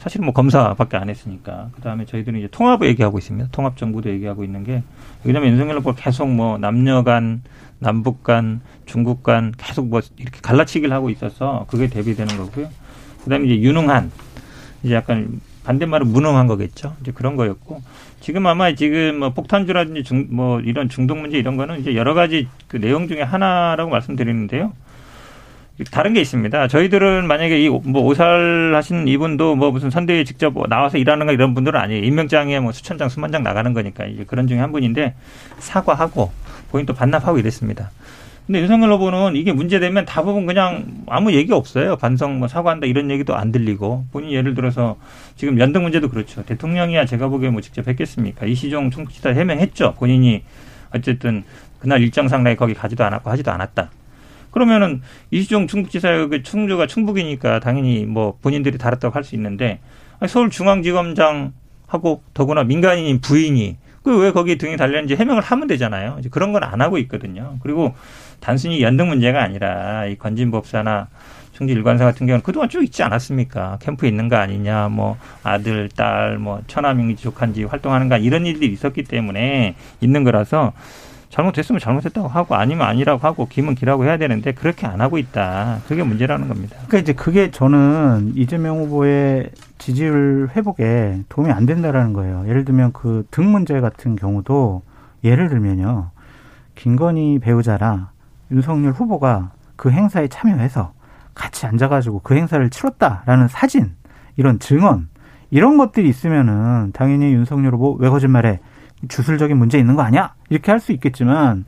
사실 0.02 0.20
뭐 0.22 0.34
검사밖에 0.34 0.98
안 0.98 1.10
했으니까. 1.10 1.70
그 1.76 1.82
다음에 1.82 2.06
저희들은 2.06 2.40
이제 2.40 2.48
통합을 2.50 2.88
얘기하고 2.88 3.20
있습니다. 3.20 3.50
통합 3.52 3.78
정부도 3.78 4.10
얘기하고 4.10 4.44
있는 4.44 4.64
게 4.64 4.82
왜냐하면 5.24 5.52
윤석열 5.52 5.78
후보가 5.78 6.02
계속 6.02 6.28
뭐 6.28 6.58
남녀 6.58 7.04
간, 7.04 7.44
남북 7.78 8.24
간, 8.24 8.62
중국 8.88 9.22
간 9.22 9.54
계속 9.56 9.90
뭐 9.90 10.02
이렇게 10.18 10.40
갈라치기를 10.42 10.92
하고 10.92 11.12
있어서 11.12 11.68
그게 11.70 11.88
대비되는 11.88 12.36
거고요. 12.36 12.68
그 13.24 13.30
다음에 13.30 13.46
이제 13.46 13.62
유능한 13.62 14.12
이제 14.82 14.96
약간 14.96 15.40
반대말은 15.66 16.08
무능한 16.08 16.48
거겠죠. 16.48 16.96
이제 17.02 17.12
그런 17.12 17.36
거였고 17.36 17.84
지금 18.22 18.48
아마 18.48 18.74
지금 18.74 19.20
뭐 19.20 19.34
폭탄주라든지 19.34 20.04
중, 20.04 20.30
뭐 20.32 20.62
이런 20.62 20.90
중독 20.90 21.20
문제 21.20 21.38
이런 21.38 21.58
거는 21.58 21.80
이제 21.80 21.96
여러 21.96 22.16
가지 22.16 22.48
그 22.68 22.82
내용 22.82 23.08
중에 23.08 23.22
하나라고 23.22 23.92
말씀드리는데요. 23.92 24.74
다른 25.90 26.14
게 26.14 26.22
있습니다. 26.22 26.68
저희들은 26.68 27.28
만약에 27.28 27.60
이뭐 27.60 27.82
오살하신 27.86 29.08
이분도 29.08 29.56
뭐 29.56 29.72
무슨 29.72 29.90
선대위에 29.90 30.24
직접 30.26 30.54
나와서 30.70 30.98
일하는 30.98 31.26
거 31.26 31.34
이런 31.34 31.54
분들은 31.54 31.80
아니에요. 31.80 32.04
임명장에 32.04 32.60
뭐 32.60 32.72
수천 32.72 32.98
장, 32.98 33.10
수만 33.10 33.32
장 33.32 33.42
나가는 33.42 33.74
거니까 33.74 34.06
이제 34.06 34.24
그런 34.26 34.48
중에 34.48 34.60
한 34.60 34.72
분인데 34.72 35.16
사과하고 35.60 36.32
본인도 36.72 36.94
반납하고 36.94 37.40
이랬습니다. 37.40 37.90
근데 38.46 38.62
윤석열 38.62 38.92
후보는 38.94 39.36
이게 39.36 39.54
문제되면 39.54 40.06
대부분 40.06 40.46
그냥 40.46 40.86
아무 41.08 41.32
얘기 41.32 41.54
없어요. 41.54 41.96
반성 41.96 42.40
뭐 42.40 42.48
사과한다 42.48 42.86
이런 42.86 43.10
얘기도 43.10 43.36
안 43.36 43.52
들리고 43.52 44.06
본인 44.12 44.32
예를 44.32 44.56
들어서 44.56 44.98
지금 45.36 45.60
연등 45.60 45.84
문제도 45.84 46.10
그렇죠. 46.10 46.44
대통령이야 46.44 47.06
제가 47.06 47.28
보기에 47.30 47.50
뭐 47.50 47.62
직접 47.62 47.88
했겠습니까? 47.88 48.46
이시종 48.46 48.92
충북지사 48.92 49.30
해명했죠. 49.30 49.96
본인이 49.98 50.44
어쨌든 50.94 51.44
그날 51.80 52.02
일정상 52.02 52.44
나에 52.44 52.56
거기 52.56 52.74
가지도 52.74 53.04
않았고 53.04 53.30
하지도 53.30 53.52
않았다. 53.52 53.90
그러면은 54.52 55.02
이시종 55.32 55.68
충북지사의 55.68 56.28
그 56.30 56.44
충주가 56.44 56.88
충북이니까 56.88 57.60
당연히 57.60 58.06
뭐 58.06 58.38
본인들이 58.42 58.78
다뤘다고 58.78 59.16
할 59.16 59.24
수 59.24 59.36
있는데 59.36 59.80
서울중앙지검장하고 60.28 62.24
더구나 62.34 62.64
민간인인 62.64 63.22
부인이 63.22 63.78
그 64.04 64.18
왜 64.18 64.32
거기 64.32 64.58
등에 64.58 64.78
달렸는지 64.78 65.16
해명을 65.16 65.44
하면 65.44 65.68
되잖아요. 65.68 66.18
이제 66.20 66.30
그런 66.30 66.52
건 66.54 66.64
안 66.64 66.82
하고 66.82 66.98
있거든요. 67.00 67.58
그리고 67.62 67.94
단순히 68.40 68.82
연등 68.82 69.10
문제가 69.10 69.44
아니라 69.44 70.06
이 70.08 70.16
건진법사나 70.18 71.08
충주 71.54 71.74
일관사 71.74 72.06
같은 72.06 72.26
경우는 72.26 72.42
그동안 72.44 72.68
쭉 72.70 72.84
있지 72.84 73.04
않았습니까? 73.04 73.78
캠프 73.80 74.08
있는 74.08 74.28
거 74.28 74.38
아니냐, 74.38 74.90
뭐 74.90 75.18
아들, 75.44 75.90
딸, 75.90 76.40
뭐 76.40 76.62
처남인지 76.66 77.22
조카인지 77.22 77.66
활동하는 77.66 78.10
가 78.10 78.18
이런 78.18 78.48
일들이 78.48 78.72
있었기 78.74 79.04
때문에 79.04 79.76
있는 80.02 80.24
거라서 80.24 80.74
잘못했으면 81.32 81.80
잘못했다고 81.80 82.28
하고 82.28 82.56
아니면 82.56 82.86
아니라고 82.88 83.26
하고 83.26 83.48
김은 83.48 83.74
기라고 83.76 84.04
해야 84.04 84.18
되는데 84.18 84.52
그렇게 84.52 84.86
안 84.86 85.00
하고 85.02 85.18
있다. 85.18 85.80
그게 85.88 86.04
문제라는 86.04 86.48
겁니다. 86.50 86.76
그러니까 86.88 86.98
이제 87.00 87.14
그게 87.14 87.50
저는 87.52 88.34
이재명 88.36 88.80
후보의 88.80 89.50
지지율 89.78 90.50
회복에 90.56 91.24
도움이 91.30 91.52
안 91.52 91.66
된다라는 91.66 92.14
거예요. 92.14 92.44
예를 92.48 92.66
들면 92.66 92.92
그 92.92 93.26
등 93.32 93.52
문제 93.52 93.80
같은 93.80 94.16
경우도 94.16 94.84
예를 95.24 95.48
들면요. 95.50 96.12
김건희 96.76 97.40
배우자랑 97.40 98.08
윤석열 98.52 98.92
후보가 98.92 99.52
그 99.78 99.90
행사에 99.90 100.28
참여해서 100.28 100.92
같이 101.34 101.66
앉아가지고 101.66 102.20
그 102.24 102.36
행사를 102.36 102.70
치렀다라는 102.70 103.48
사진, 103.48 103.94
이런 104.36 104.60
증언, 104.60 105.08
이런 105.50 105.78
것들이 105.78 106.10
있으면은 106.10 106.92
당연히 106.94 107.34
윤석열 107.34 107.74
후보 107.74 107.94
왜 107.94 108.10
거짓말해? 108.10 108.60
주술적인 109.08 109.58
문제 109.58 109.78
있는 109.80 109.96
거 109.96 110.02
아니야? 110.04 110.34
이렇게 110.50 110.72
할 110.72 110.80
수 110.80 110.92
있겠지만 110.92 111.66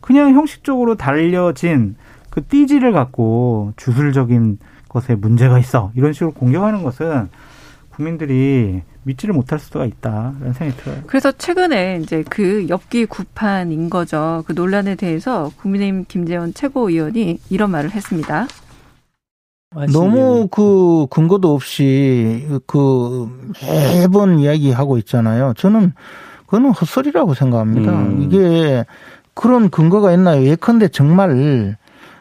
그냥 0.00 0.34
형식적으로 0.34 0.96
달려진 0.96 1.96
그 2.30 2.44
띠지를 2.44 2.92
갖고 2.92 3.72
주술적인 3.76 4.58
것에 4.88 5.14
문제가 5.14 5.58
있어. 5.58 5.90
이런 5.94 6.12
식으로 6.12 6.32
공격하는 6.32 6.82
것은 6.82 7.28
국민들이 7.90 8.82
믿지를 9.04 9.34
못할 9.34 9.58
수가 9.58 9.84
있다라는 9.84 10.52
생각이 10.52 10.80
들어요. 10.82 11.02
그래서 11.06 11.32
최근에 11.32 12.00
이제 12.02 12.24
그 12.28 12.66
엽기 12.68 13.06
구판인 13.06 13.90
거죠. 13.90 14.44
그 14.46 14.52
논란에 14.52 14.94
대해서 14.94 15.50
국민의힘 15.58 16.04
김재원 16.08 16.54
최고위원이 16.54 17.40
이런 17.50 17.70
말을 17.70 17.90
했습니다. 17.90 18.46
너무 19.92 20.48
그 20.50 21.06
근거도 21.10 21.54
없이 21.54 22.46
그 22.66 23.28
매번 23.62 24.38
이야기하고 24.38 24.98
있잖아요. 24.98 25.54
저는 25.56 25.94
그거는 26.52 26.72
헛소리라고 26.72 27.32
생각합니다. 27.32 27.92
음. 27.92 28.20
이게 28.20 28.84
그런 29.32 29.70
근거가 29.70 30.12
있나요? 30.12 30.44
예컨대 30.44 30.88
정말 30.88 31.78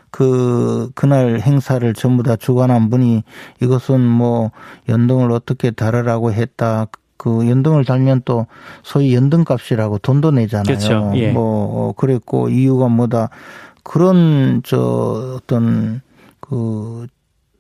그 0.10 0.90
그날 0.96 1.42
행사를 1.42 1.94
전부 1.94 2.24
다 2.24 2.38
주관한 2.38 2.90
분이 2.90 3.24
이것은 3.62 4.00
뭐 4.00 4.52
연등을 4.88 5.34
어떻게 5.34 5.70
다르라고 5.72 6.32
했다. 6.32 6.88
그 7.18 7.50
연등을 7.50 7.84
달면 7.84 8.22
또 8.24 8.48
소위 8.84 9.14
연등값이라고 9.14 9.98
돈도 9.98 10.32
내잖아요. 10.32 10.64
그렇죠. 10.64 11.12
예. 11.16 11.34
뭐 11.34 11.90
어, 11.90 11.94
그랬고 11.98 12.48
이유가 12.48 12.88
뭐다. 12.88 13.30
그런 13.84 14.62
저 14.64 15.36
어떤 15.36 16.02
그 16.40 17.06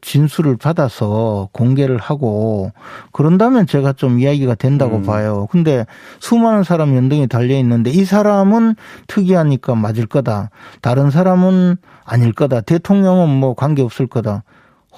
진술을 0.02 0.58
받아서 0.58 1.50
공개를 1.54 1.98
하고 1.98 2.72
그런다면 3.12 3.68
제가 3.68 3.94
좀 3.94 4.20
이야기가 4.20 4.56
된다고 4.56 4.98
음. 4.98 5.04
봐요. 5.04 5.48
근데 5.52 5.86
수많은 6.20 6.64
사람 6.64 6.96
연등이 6.96 7.28
달려 7.28 7.56
있는데 7.60 7.92
이 7.92 8.04
사람은 8.04 8.76
특이하니까 9.08 9.76
맞을 9.76 10.08
거다. 10.08 10.50
다른 10.82 11.12
사람은 11.12 11.78
아닐 12.04 12.34
거다. 12.34 12.62
대통령은 12.62 13.30
뭐 13.30 13.54
관계 13.54 13.82
없을 13.82 14.08
거다. 14.08 14.44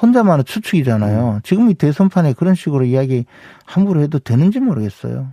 혼자만의 0.01 0.45
추측이잖아요. 0.45 1.35
음. 1.35 1.39
지금 1.43 1.69
이 1.69 1.75
대선판에 1.75 2.33
그런 2.33 2.55
식으로 2.55 2.85
이야기 2.85 3.25
함부로 3.65 4.01
해도 4.01 4.19
되는지 4.19 4.59
모르겠어요. 4.59 5.29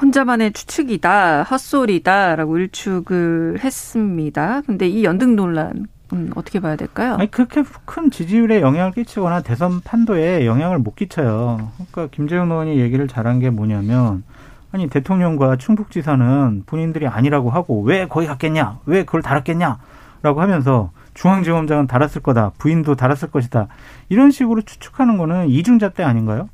혼자만의 0.00 0.52
추측이다, 0.52 1.44
헛소리다라고 1.44 2.58
일축을 2.58 3.60
했습니다. 3.62 4.62
근데 4.66 4.88
이 4.88 5.04
연등 5.04 5.36
논란 5.36 5.86
음, 6.12 6.30
어떻게 6.34 6.60
봐야 6.60 6.76
될까요? 6.76 7.16
아니 7.18 7.30
그렇게 7.30 7.62
큰 7.84 8.10
지지율에 8.10 8.60
영향을 8.60 8.92
끼치거나 8.92 9.40
대선 9.42 9.80
판도에 9.80 10.46
영향을 10.46 10.78
못 10.78 10.94
끼쳐요. 10.94 11.70
그러니까 11.90 12.14
김재훈 12.14 12.50
의원이 12.50 12.78
얘기를 12.78 13.08
잘한 13.08 13.40
게 13.40 13.50
뭐냐면 13.50 14.22
아니 14.70 14.88
대통령과 14.88 15.56
충북지사는 15.56 16.64
본인들이 16.66 17.06
아니라고 17.06 17.50
하고 17.50 17.82
왜 17.82 18.06
거기 18.06 18.26
갔겠냐, 18.26 18.80
왜 18.86 19.04
그걸 19.04 19.22
달았겠냐라고 19.22 20.40
하면서 20.40 20.90
중앙지검장은 21.14 21.86
달았을 21.86 22.22
거다, 22.22 22.50
부인도 22.58 22.96
달았을 22.96 23.30
것이다 23.30 23.68
이런 24.08 24.30
식으로 24.30 24.62
추측하는 24.62 25.16
거는 25.16 25.48
이중잣대 25.48 26.02
아닌가요? 26.02 26.48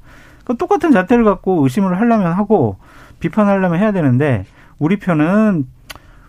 그러니까 0.44 0.54
똑같은 0.58 0.92
잣대를 0.92 1.24
갖고 1.24 1.62
의심을 1.62 1.98
하려면 1.98 2.32
하고 2.32 2.76
비판하려면 3.20 3.78
해야 3.78 3.90
되는데 3.92 4.44
우리 4.78 4.98
편은 4.98 5.66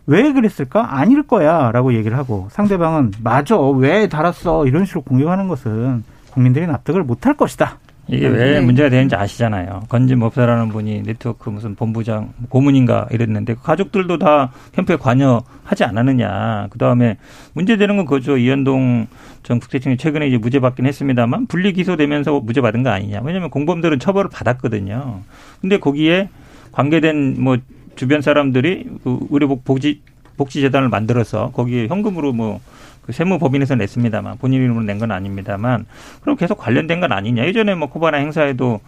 왜 0.07 0.33
그랬을까? 0.33 0.97
아닐 0.99 1.23
거야. 1.23 1.71
라고 1.71 1.93
얘기를 1.93 2.17
하고 2.17 2.47
상대방은 2.51 3.11
맞아. 3.23 3.59
왜 3.59 4.07
달았어? 4.07 4.65
이런 4.67 4.85
식으로 4.85 5.03
공격하는 5.03 5.47
것은 5.47 6.03
국민들이 6.31 6.67
납득을 6.67 7.03
못할 7.03 7.35
것이다. 7.35 7.77
이게 8.07 8.27
왜 8.27 8.59
네. 8.59 8.61
문제가 8.61 8.89
되는지 8.89 9.15
아시잖아요. 9.15 9.83
건진법사라는 9.87 10.69
분이 10.69 11.03
네트워크 11.03 11.49
무슨 11.49 11.75
본부장, 11.75 12.33
고문인가 12.49 13.07
이랬는데 13.11 13.53
그 13.53 13.61
가족들도 13.61 14.17
다 14.17 14.51
캠프에 14.73 14.97
관여하지 14.97 15.85
않았느냐. 15.85 16.67
그 16.71 16.77
다음에 16.77 17.17
문제되는 17.53 17.95
건 17.95 18.05
그거죠. 18.05 18.37
이현동 18.37 19.07
전 19.43 19.59
국세청이 19.59 19.97
최근에 19.97 20.27
이제 20.27 20.37
무죄 20.37 20.59
받긴 20.59 20.87
했습니다만 20.87 21.45
분리 21.45 21.71
기소되면서 21.73 22.41
무죄 22.41 22.59
받은 22.59 22.83
거 22.83 22.89
아니냐. 22.89 23.21
왜냐하면 23.23 23.49
공범들은 23.49 23.99
처벌을 23.99 24.29
받았거든요. 24.29 25.21
근데 25.61 25.79
거기에 25.79 26.29
관계된 26.73 27.35
뭐 27.39 27.57
주변 27.95 28.21
사람들이 28.21 28.85
그 29.03 29.19
의료복 29.29 29.63
복지 29.65 30.01
복지재단을 30.37 30.89
만들어서 30.89 31.51
거기에 31.51 31.87
현금으로 31.87 32.33
뭐 32.33 32.59
그 33.01 33.13
세무 33.13 33.39
법인에서 33.39 33.73
냈습니다만 33.75 34.37
본인 34.37 34.61
이름으로 34.61 34.83
낸 34.85 34.99
건 34.99 35.11
아닙니다만 35.11 35.85
그럼 36.21 36.37
계속 36.37 36.59
관련된 36.59 36.99
건 36.99 37.11
아니냐. 37.11 37.45
예전에 37.45 37.73
뭐 37.73 37.89
코바나 37.89 38.17
행사에도 38.17 38.79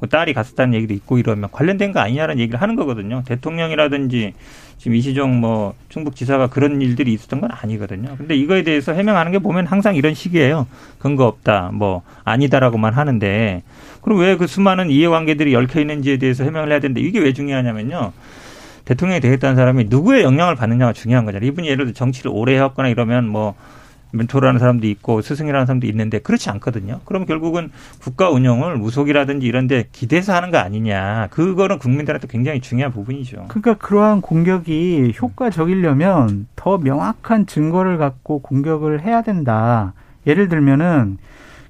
그 0.00 0.08
딸이 0.08 0.34
갔었다는 0.34 0.74
얘기도 0.74 0.92
있고 0.94 1.18
이러면 1.18 1.50
관련된 1.52 1.92
거 1.92 2.00
아니냐는 2.00 2.40
얘기를 2.40 2.60
하는 2.60 2.74
거거든요. 2.74 3.22
대통령이라든지 3.26 4.34
지금 4.76 4.96
이시정 4.96 5.38
뭐 5.40 5.74
충북지사가 5.88 6.48
그런 6.48 6.82
일들이 6.82 7.12
있었던 7.12 7.40
건 7.40 7.50
아니거든요. 7.52 8.16
근데 8.18 8.34
이거에 8.34 8.64
대해서 8.64 8.92
해명하는 8.92 9.30
게 9.30 9.38
보면 9.38 9.66
항상 9.66 9.94
이런 9.94 10.14
식이에요. 10.14 10.66
근거 10.98 11.26
없다 11.26 11.70
뭐 11.72 12.02
아니다라고만 12.24 12.94
하는데. 12.94 13.62
그럼 14.00 14.18
왜 14.18 14.34
그 14.36 14.48
수많은 14.48 14.90
이해관계들이 14.90 15.54
얽혀 15.54 15.78
있는지에 15.80 16.16
대해서 16.16 16.42
해명을 16.42 16.72
해야 16.72 16.80
되는데 16.80 17.00
이게 17.02 17.20
왜 17.20 17.32
중요하냐면요 17.32 18.12
대통령이 18.84 19.20
되겠다는 19.20 19.56
사람이 19.56 19.84
누구의 19.88 20.22
영향을 20.22 20.54
받느냐가 20.54 20.92
중요한 20.92 21.24
거잖아요. 21.24 21.48
이분이 21.48 21.68
예를 21.68 21.86
들어 21.86 21.94
정치를 21.94 22.30
오래 22.34 22.54
해왔거나 22.54 22.88
이러면 22.88 23.28
뭐 23.28 23.54
멘토라는 24.12 24.58
사람도 24.58 24.86
있고 24.88 25.22
스승이라는 25.22 25.66
사람도 25.66 25.86
있는데 25.86 26.18
그렇지 26.18 26.50
않거든요. 26.50 27.00
그럼 27.04 27.26
결국은 27.26 27.70
국가 28.00 28.30
운영을 28.30 28.76
무속이라든지 28.76 29.46
이런 29.46 29.66
데 29.66 29.86
기대서 29.92 30.34
하는 30.34 30.50
거 30.50 30.58
아니냐. 30.58 31.28
그거는 31.30 31.78
국민들한테 31.78 32.26
굉장히 32.28 32.60
중요한 32.60 32.92
부분이죠. 32.92 33.46
그러니까 33.48 33.74
그러한 33.74 34.20
공격이 34.20 35.14
효과적이려면 35.20 36.46
더 36.56 36.78
명확한 36.78 37.46
증거를 37.46 37.98
갖고 37.98 38.40
공격을 38.40 39.02
해야 39.02 39.22
된다. 39.22 39.92
예를 40.26 40.48
들면은 40.48 41.18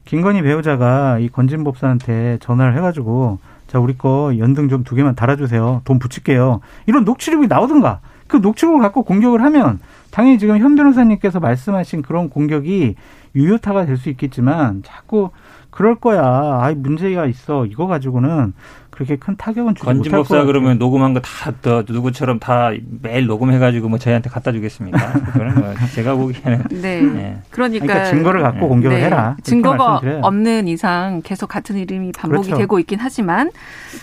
김건희 0.07 0.43
배우자가 0.43 1.19
이 1.19 1.29
건진법사한테 1.29 2.39
전화를 2.41 2.77
해가지고 2.77 3.39
자, 3.71 3.79
우리 3.79 3.97
거 3.97 4.33
연등 4.37 4.69
좀 4.69 4.83
두 4.83 4.97
개만 4.97 5.15
달아주세요. 5.15 5.83
돈 5.85 5.99
붙일게요. 6.01 6.61
이런 6.87 7.05
녹취록이 7.05 7.47
나오든가. 7.47 8.01
그 8.27 8.37
녹취록을 8.39 8.81
갖고 8.81 9.03
공격을 9.03 9.43
하면 9.43 9.79
당연히 10.11 10.39
지금 10.39 10.59
현 10.59 10.75
변호사님께서 10.75 11.39
말씀하신 11.41 12.03
그런 12.03 12.31
공격이 12.31 12.97
유효타가 13.35 13.87
될 13.87 13.97
수 13.97 14.09
있겠지만 14.11 14.83
자꾸 14.85 15.31
그럴 15.71 15.95
거야. 15.95 16.59
아이 16.63 16.75
문제가 16.75 17.27
있어. 17.27 17.65
이거 17.67 17.87
가지고는 17.87 18.55
그렇게 18.91 19.17
큰 19.17 19.37
타격은 19.37 19.75
주지 19.77 19.85
건진 19.87 20.11
법사 20.13 20.45
그러면 20.45 20.79
녹음한 20.79 21.15
거다더 21.15 21.85
누구처럼 21.89 22.39
다 22.39 22.71
매일 23.03 23.27
녹음해가지고 23.27 23.89
뭐 23.89 23.99
저희한테 23.99 24.29
갖다 24.29 24.53
주겠습니까? 24.53 24.99
그거는 25.33 25.55
뭐 25.55 25.73
제가 25.95 26.17
보기에는 26.17 26.65
네. 26.83 27.01
네. 27.01 27.39
그러니까, 27.51 27.87
그러니까, 27.87 28.11
증거를 28.11 28.43
갖고 28.43 28.61
네. 28.61 28.67
공격을 28.69 28.97
네. 28.99 29.05
해라. 29.05 29.37
증거가 29.43 30.01
없는 30.23 30.67
이상 30.69 31.23
계속 31.25 31.47
같은 31.47 31.77
이름이 31.77 32.13
반복이 32.13 32.49
그렇죠. 32.49 32.59
되고 32.61 32.79
있긴 32.81 32.99
하지만 33.01 33.51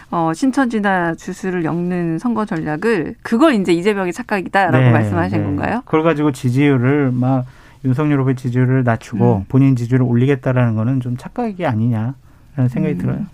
어, 0.09 0.31
신천지나 0.33 1.15
주수를 1.15 1.65
엮는 1.65 2.17
선거 2.19 2.45
전략을 2.45 3.15
그걸 3.21 3.53
이제 3.55 3.73
이재명의 3.73 4.13
착각이다라고 4.13 4.77
네. 4.85 4.91
말씀하신 4.91 5.37
네. 5.37 5.43
건가요? 5.43 5.81
그걸 5.85 6.03
가지고 6.03 6.31
지지율을 6.31 7.11
막 7.13 7.45
윤석열 7.85 8.19
후보의 8.21 8.35
지지율을 8.35 8.83
낮추고 8.83 9.37
음. 9.37 9.45
본인 9.47 9.75
지지율을 9.75 10.05
올리겠다라는 10.05 10.75
거는 10.75 10.99
좀 11.01 11.17
착각이 11.17 11.65
아니냐라는 11.65 12.69
생각이 12.69 12.95
음. 12.95 12.97
들어요. 12.97 13.25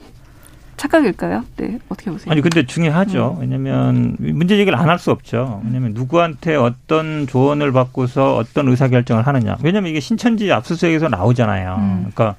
착각일까요? 0.76 1.44
네, 1.58 1.80
어떻게 1.88 2.12
보세요? 2.12 2.32
아니 2.32 2.42
근데 2.42 2.66
중요하죠. 2.66 3.36
음. 3.38 3.42
왜냐하면 3.42 4.16
문제 4.20 4.58
제기를 4.58 4.78
안 4.78 4.90
할 4.90 4.98
수 5.00 5.12
없죠. 5.12 5.62
왜냐하면 5.64 5.94
누구한테 5.94 6.56
어떤 6.56 7.26
조언을 7.28 7.72
받고서 7.72 8.36
어떤 8.36 8.68
의사 8.68 8.88
결정을 8.90 9.26
하느냐. 9.26 9.58
왜냐하면 9.64 9.92
이게 9.92 10.00
신천지 10.00 10.52
압수수색에서 10.52 11.10
나오잖아요. 11.10 11.76
음. 11.80 11.98
그러니까 12.00 12.36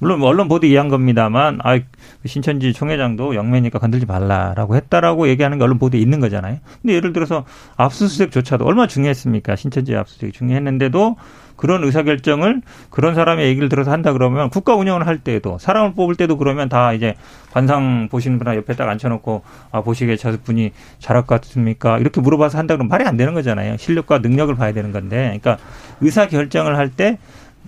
물론 0.00 0.22
언론 0.22 0.48
보도 0.48 0.66
이해한 0.66 0.88
겁니다만, 0.88 1.60
아, 1.62 1.78
신천지 2.24 2.72
총회장도 2.72 3.34
영매니까 3.34 3.78
건들지 3.78 4.06
말라라고 4.06 4.74
했다라고 4.74 5.28
얘기하는 5.28 5.58
게 5.58 5.64
언론 5.64 5.78
보도에 5.78 6.00
있는 6.00 6.20
거잖아요. 6.20 6.58
근데 6.82 6.94
예를 6.94 7.12
들어서 7.12 7.44
압수수색조차도 7.76 8.64
얼마나 8.64 8.88
중요했습니까? 8.88 9.56
신천지 9.56 9.94
압수수색이 9.94 10.32
중요했는데도 10.32 11.16
그런 11.60 11.84
의사결정을 11.84 12.62
그런 12.88 13.14
사람의 13.14 13.46
얘기를 13.46 13.68
들어서 13.68 13.90
한다 13.90 14.14
그러면 14.14 14.48
국가 14.48 14.74
운영을 14.74 15.06
할 15.06 15.18
때에도 15.18 15.58
사람을 15.58 15.92
뽑을 15.92 16.14
때도 16.14 16.38
그러면 16.38 16.70
다 16.70 16.94
이제 16.94 17.14
관상 17.52 18.08
보시는 18.10 18.38
분한 18.38 18.56
옆에 18.56 18.74
딱 18.76 18.88
앉혀놓고 18.88 19.42
아 19.70 19.82
보시기에 19.82 20.16
저 20.16 20.34
분이 20.42 20.72
잘할 21.00 21.26
것 21.26 21.38
같습니까? 21.42 21.98
이렇게 21.98 22.22
물어봐서 22.22 22.56
한다 22.56 22.76
그러면 22.76 22.88
말이 22.88 23.04
안 23.04 23.18
되는 23.18 23.34
거잖아요. 23.34 23.76
실력과 23.76 24.20
능력을 24.20 24.54
봐야 24.54 24.72
되는 24.72 24.90
건데, 24.90 25.38
그러니까 25.38 25.58
의사결정을 26.00 26.78
할때 26.78 27.18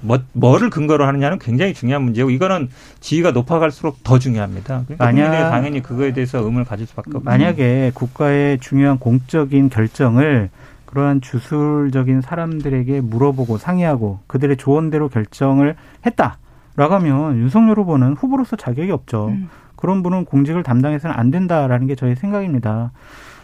뭐, 0.02 0.18
뭐를 0.32 0.68
근거로 0.68 1.06
하느냐는 1.06 1.38
굉장히 1.38 1.72
중요한 1.72 2.02
문제고 2.02 2.30
이거는 2.30 2.68
지위가 3.00 3.30
높아갈수록 3.30 4.02
더 4.04 4.18
중요합니다. 4.18 4.82
그러니까 4.86 5.04
만약 5.04 5.50
당연히 5.50 5.80
그거에 5.80 6.12
대해서 6.12 6.38
의문을 6.38 6.64
가질 6.64 6.86
수밖에 6.86 7.10
없죠. 7.14 7.24
만약에 7.24 7.92
국가의 7.94 8.58
중요한 8.58 8.98
공적인 8.98 9.70
결정을 9.70 10.50
그러한 10.86 11.22
주술적인 11.22 12.20
사람들에게 12.20 13.00
물어보고 13.00 13.56
상의하고 13.56 14.18
그들의 14.26 14.58
조언대로 14.58 15.08
결정을 15.08 15.76
했다라고 16.04 16.94
하면 16.94 17.38
윤석열 17.38 17.78
후보는 17.78 18.14
후보로서 18.14 18.56
자격이 18.56 18.90
없죠. 18.90 19.28
음. 19.28 19.48
그런 19.76 20.02
분은 20.02 20.26
공직을 20.26 20.62
담당해서는 20.62 21.16
안 21.16 21.30
된다라는 21.30 21.86
게 21.86 21.94
저희 21.94 22.14
생각입니다. 22.14 22.92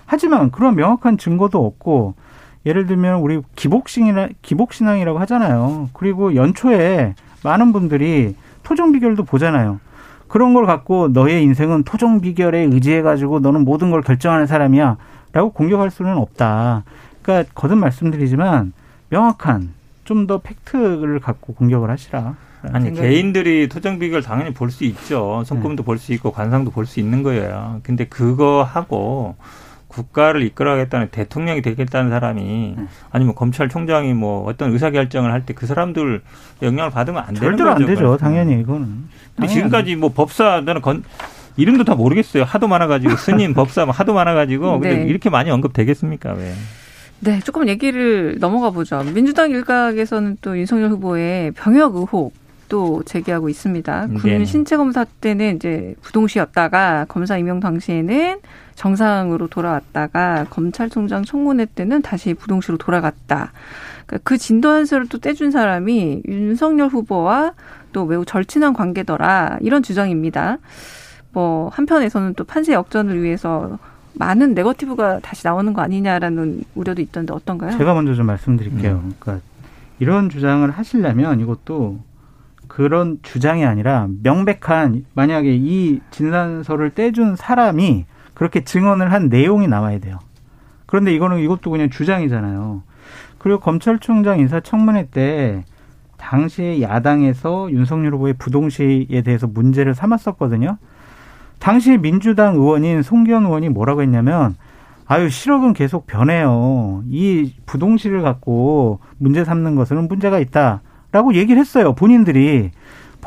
하지만 0.05 0.51
그런 0.51 0.75
명확한 0.75 1.19
증거도 1.19 1.65
없고 1.65 2.15
예를 2.69 2.87
들면 2.87 3.21
우리 3.21 3.41
기복신이나 3.57 4.29
기복신앙이라고 4.43 5.19
하잖아요. 5.21 5.89
그리고 5.95 6.35
연초에 6.35 7.15
많은 7.43 7.73
분들이 7.73 8.35
토종 8.63 8.93
비결도 8.93 9.25
보잖아요. 9.25 9.81
그런 10.29 10.53
걸 10.53 10.67
갖고 10.67 11.09
너의 11.09 11.43
인생은 11.45 11.85
토종 11.85 12.21
비결에 12.21 12.59
의지해 12.61 13.01
가지고 13.01 13.41
너는 13.41 13.65
모든 13.65 13.91
걸 13.91 14.03
결정하는 14.03 14.47
사람이야라고 14.47 15.53
공격할 15.55 15.91
수는 15.91 16.19
없다. 16.19 16.85
그러니까 17.23 17.51
거듭 17.55 17.79
말씀드리지만 17.79 18.75
명확한 19.09 19.73
좀 20.05 20.27
더 20.27 20.39
팩트를 20.39 21.21
갖고 21.21 21.55
공격을 21.55 21.91
하시라. 21.91 22.35
아니 22.73 22.87
생각이. 22.87 23.09
개인들이 23.09 23.69
토정 23.69 23.99
비결 23.99 24.21
당연히 24.23 24.53
볼 24.53 24.71
수 24.71 24.85
있죠. 24.85 25.43
손금도 25.47 25.83
네. 25.83 25.87
볼수 25.87 26.13
있고 26.13 26.33
관상도 26.33 26.71
볼 26.71 26.85
수 26.87 27.01
있는 27.01 27.23
거예요. 27.23 27.81
근데 27.83 28.05
그거 28.07 28.63
하고 28.63 29.37
국가를 29.99 30.43
이끌어가겠다는 30.43 31.09
대통령이 31.11 31.63
되겠다는 31.63 32.11
사람이 32.11 32.75
네. 32.77 32.85
아니면 33.11 33.35
검찰총장이 33.35 34.15
뭐 34.15 34.45
어떤 34.49 34.73
의사 34.73 34.91
결정을 34.91 35.33
할 35.33 35.43
때 35.45 35.55
그 35.55 35.67
사람들 35.67 36.23
영향을 36.63 36.91
받으면 36.91 37.23
안 37.27 37.35
되는 37.35 37.57
거죠. 37.57 37.69
안 37.71 37.87
되죠. 37.87 38.17
당연히 38.17 38.61
이거는. 38.61 38.87
근데 39.37 39.49
지금까지 39.49 39.97
뭐 39.97 40.11
법사 40.13 40.63
나는 40.65 40.81
건 40.83 41.03
이름도 41.57 41.85
다 41.85 41.95
모르겠어요. 41.95 42.45
하도 42.45 42.69
많아가지고 42.69 43.17
스님 43.17 43.55
법사 43.55 43.85
뭐 43.85 43.93
하도 43.95 44.15
많아가지고 44.15 44.79
근데 44.81 44.97
네. 44.99 45.05
이렇게 45.07 45.29
많이 45.31 45.51
언급되겠습니까? 45.51 46.33
왜? 46.35 46.55
네, 47.21 47.41
조금 47.41 47.67
얘기를 47.69 48.37
넘어가 48.39 48.71
보죠. 48.71 49.03
민주당 49.03 49.51
일각에서는 49.51 50.39
또 50.41 50.57
윤석열 50.57 50.91
후보의 50.91 51.51
병역 51.53 51.97
의혹 51.97 52.33
의혹도 52.71 53.03
제기하고 53.07 53.49
있습니다. 53.49 54.09
군 54.21 54.45
신체 54.45 54.77
검사 54.77 55.03
때는 55.05 55.57
이제 55.57 55.95
부동시였다가 56.03 57.07
검사 57.09 57.39
임용 57.39 57.61
당시에는 57.61 58.41
정상으로 58.79 59.49
돌아왔다가 59.49 60.47
검찰총장 60.51 61.25
청문회 61.25 61.67
때는 61.75 62.01
다시 62.01 62.33
부동시로 62.33 62.79
돌아갔다. 62.79 63.51
그러니까 64.07 64.19
그 64.23 64.39
진도한수를 64.39 65.09
또 65.09 65.19
떼준 65.19 65.51
사람이 65.51 66.23
윤석열 66.29 66.89
후보와 66.89 67.55
또 67.93 68.07
매우 68.07 68.25
절친한 68.25 68.75
관계더라 68.75 69.59
이런 69.63 69.83
주장입니다. 69.83 70.59
뭐 71.33 71.69
한편에서는 71.71 72.35
또 72.35 72.45
판세 72.45 72.73
역전을 72.73 73.21
위해서 73.21 73.79
많은 74.15 74.55
네거티브가 74.55 75.21
다시 75.21 75.45
나오는 75.45 75.73
거 75.73 75.83
아니냐라는 75.83 76.63
우려도 76.77 77.03
있던데 77.03 77.33
어떤가요? 77.33 77.77
제가 77.77 77.95
먼저 77.95 78.15
좀 78.15 78.27
말씀드릴게요. 78.27 79.03
음. 79.05 79.15
그러니까 79.19 79.45
이런 79.99 80.31
주장을 80.31 80.71
하시려면 80.71 81.41
이것도 81.41 81.99
그런 82.69 83.19
주장이 83.23 83.65
아니라 83.65 84.07
명백한 84.23 85.05
만약에 85.15 85.57
이 85.57 86.01
진단서를 86.13 86.91
떼준 86.91 87.35
사람이 87.35 88.07
그렇게 88.39 88.63
증언을 88.63 89.13
한 89.13 89.29
내용이 89.29 89.67
나와야 89.67 89.99
돼요. 89.99 90.21
그런데 90.87 91.13
이거는 91.13 91.41
이것도 91.41 91.73
그냥 91.73 91.91
주장이잖아요. 91.91 92.83
그리고 93.39 93.59
검찰총장 93.59 94.39
인사청문회 94.39 95.09
때 95.11 95.65
당시에 96.19 96.81
야당에서 96.81 97.69
윤석열 97.73 98.15
후보의 98.15 98.35
부동시에 98.39 99.23
대해서 99.25 99.49
문제를 99.49 99.93
삼았었거든요. 99.97 100.79
당시 101.59 101.99
민주당 101.99 102.55
의원인 102.55 103.03
송기현 103.03 103.45
의원이 103.45 103.71
뭐라고 103.71 104.03
했냐면 104.03 104.55
아유 105.07 105.29
실업은 105.29 105.73
계속 105.73 106.07
변해요. 106.07 107.03
이 107.09 107.53
부동시를 107.67 108.23
갖고 108.23 109.01
문제 109.19 109.45
삼는 109.45 109.75
것은 109.75 110.07
문제가 110.07 110.39
있다라고 110.39 111.35
얘기를 111.35 111.61
했어요. 111.61 111.93
본인들이 111.93 112.71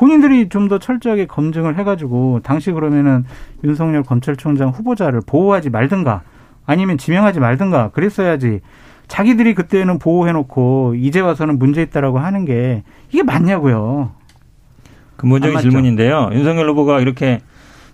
본인들이 0.02 0.48
좀 0.48 0.68
더 0.68 0.80
철저하게 0.80 1.26
검증을 1.26 1.78
해가지고 1.78 2.40
당시 2.42 2.72
그러면은 2.72 3.24
윤석열 3.62 4.02
검찰총장 4.02 4.70
후보자를 4.70 5.20
보호하지 5.24 5.70
말든가 5.70 6.22
아니면 6.66 6.98
지명하지 6.98 7.38
말든가 7.38 7.90
그랬어야지. 7.90 8.62
자기들이 9.06 9.54
그때는 9.54 10.00
보호해놓고 10.00 10.94
이제 10.96 11.20
와서는 11.20 11.56
문제 11.60 11.82
있다라고 11.82 12.18
하는 12.18 12.44
게 12.44 12.82
이게 13.12 13.22
맞냐고요. 13.22 14.10
근본적인 15.18 15.60
질문인데요. 15.60 16.30
윤석열 16.32 16.68
후보가 16.70 16.98
이렇게 16.98 17.40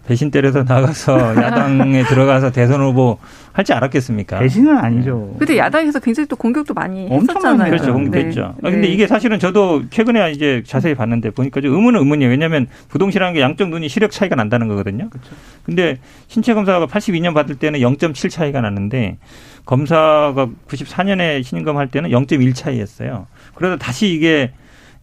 배신 0.09 0.31
때려서 0.31 0.63
나가서 0.63 1.37
야당에 1.37 2.03
들어가서 2.05 2.51
대선 2.51 2.81
후보 2.81 3.19
할지 3.53 3.75
알았겠습니까? 3.75 4.39
배신은 4.39 4.79
아니죠. 4.79 5.37
근데 5.39 5.59
야당에서 5.59 6.01
굉장히 6.01 6.27
또 6.27 6.37
공격도 6.37 6.73
많이 6.73 7.11
했었잖아요. 7.11 7.71
그렇죠. 7.71 7.93
공격했죠. 7.93 8.41
네. 8.41 8.69
아, 8.69 8.71
근데 8.71 8.89
네. 8.89 8.89
이게 8.89 9.07
사실은 9.07 9.39
저도 9.39 9.91
최근에 9.91 10.33
이제 10.33 10.63
자세히 10.67 10.95
봤는데 10.95 11.31
보니까 11.31 11.61
좀 11.61 11.75
의문은 11.75 12.01
의문이에요. 12.01 12.31
왜냐하면 12.31 12.69
부동시라는 12.89 13.35
게 13.35 13.43
양쪽 13.43 13.69
눈이 13.69 13.91
시력 13.91 14.11
차이가 14.11 14.35
난다는 14.35 14.67
거거든요. 14.69 15.11
그렇죠. 15.11 15.29
근데 15.65 15.99
신체 16.29 16.55
검사가 16.55 16.87
82년 16.87 17.35
받을 17.35 17.57
때는 17.57 17.81
0.7 17.81 18.31
차이가 18.31 18.63
나는데 18.63 19.19
검사가 19.67 20.49
94년에 20.69 21.45
신임검 21.45 21.77
할 21.77 21.89
때는 21.89 22.09
0.1 22.09 22.55
차이였어요. 22.55 23.27
그래서 23.55 23.77
다시 23.77 24.09
이게 24.09 24.53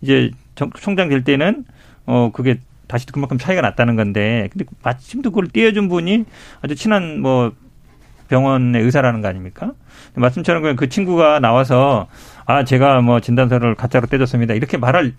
이제 0.02 0.32
총장 0.56 1.10
될 1.10 1.24
때는 1.24 1.64
어 2.08 2.32
그게 2.34 2.58
다시 2.88 3.06
그만큼 3.08 3.38
차이가 3.38 3.62
났다는 3.62 3.96
건데 3.96 4.50
근데 4.52 4.66
마침 4.84 5.22
또 5.22 5.32
그걸 5.32 5.48
띄워준 5.48 5.90
분이 5.90 6.26
아주 6.62 6.76
친한 6.76 7.22
뭐 7.22 7.54
병원의 8.28 8.82
의사라는 8.82 9.22
거 9.22 9.28
아닙니까? 9.28 9.74
말씀처럼 10.16 10.76
그 10.76 10.90
친구가 10.90 11.40
나와서 11.40 12.08
아 12.46 12.64
제가 12.64 13.02
뭐 13.02 13.20
진단서를 13.20 13.76
가짜로 13.76 14.08
떼줬습니다 14.08 14.54
이렇게 14.54 14.78
말할 14.78 15.14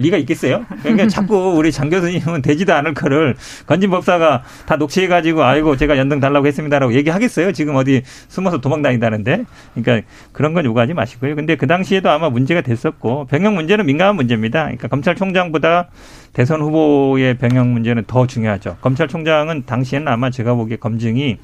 리가 0.00 0.16
있겠어요? 0.18 0.64
그러니까 0.82 1.06
자꾸 1.08 1.54
우리 1.56 1.70
장 1.70 1.90
교수님은 1.90 2.42
되지도 2.42 2.74
않을 2.74 2.94
거를 2.94 3.36
건진 3.66 3.90
법사가 3.90 4.42
다 4.66 4.76
녹취해가지고 4.76 5.44
아이고 5.44 5.76
제가 5.76 5.98
연등 5.98 6.20
달라고 6.20 6.46
했습니다라고 6.46 6.94
얘기하겠어요? 6.94 7.52
지금 7.52 7.76
어디 7.76 8.02
숨어서 8.28 8.60
도망 8.60 8.82
다닌다는데. 8.82 9.44
그러니까 9.74 10.06
그런 10.32 10.54
건 10.54 10.64
요구하지 10.64 10.94
마시고요. 10.94 11.36
근데 11.36 11.56
그 11.56 11.66
당시에도 11.66 12.10
아마 12.10 12.30
문제가 12.30 12.62
됐었고 12.62 13.26
병역 13.26 13.54
문제는 13.54 13.86
민감한 13.86 14.16
문제입니다. 14.16 14.62
그러니까 14.64 14.88
검찰총장보다 14.88 15.90
대선 16.32 16.60
후보의 16.60 17.38
병역 17.38 17.68
문제는 17.68 18.04
더 18.06 18.26
중요하죠. 18.26 18.78
검찰총장은 18.80 19.66
당시에는 19.66 20.08
아마 20.08 20.30
제가 20.30 20.54
보기에 20.54 20.76
검증이 20.76 21.34
뭐 21.34 21.40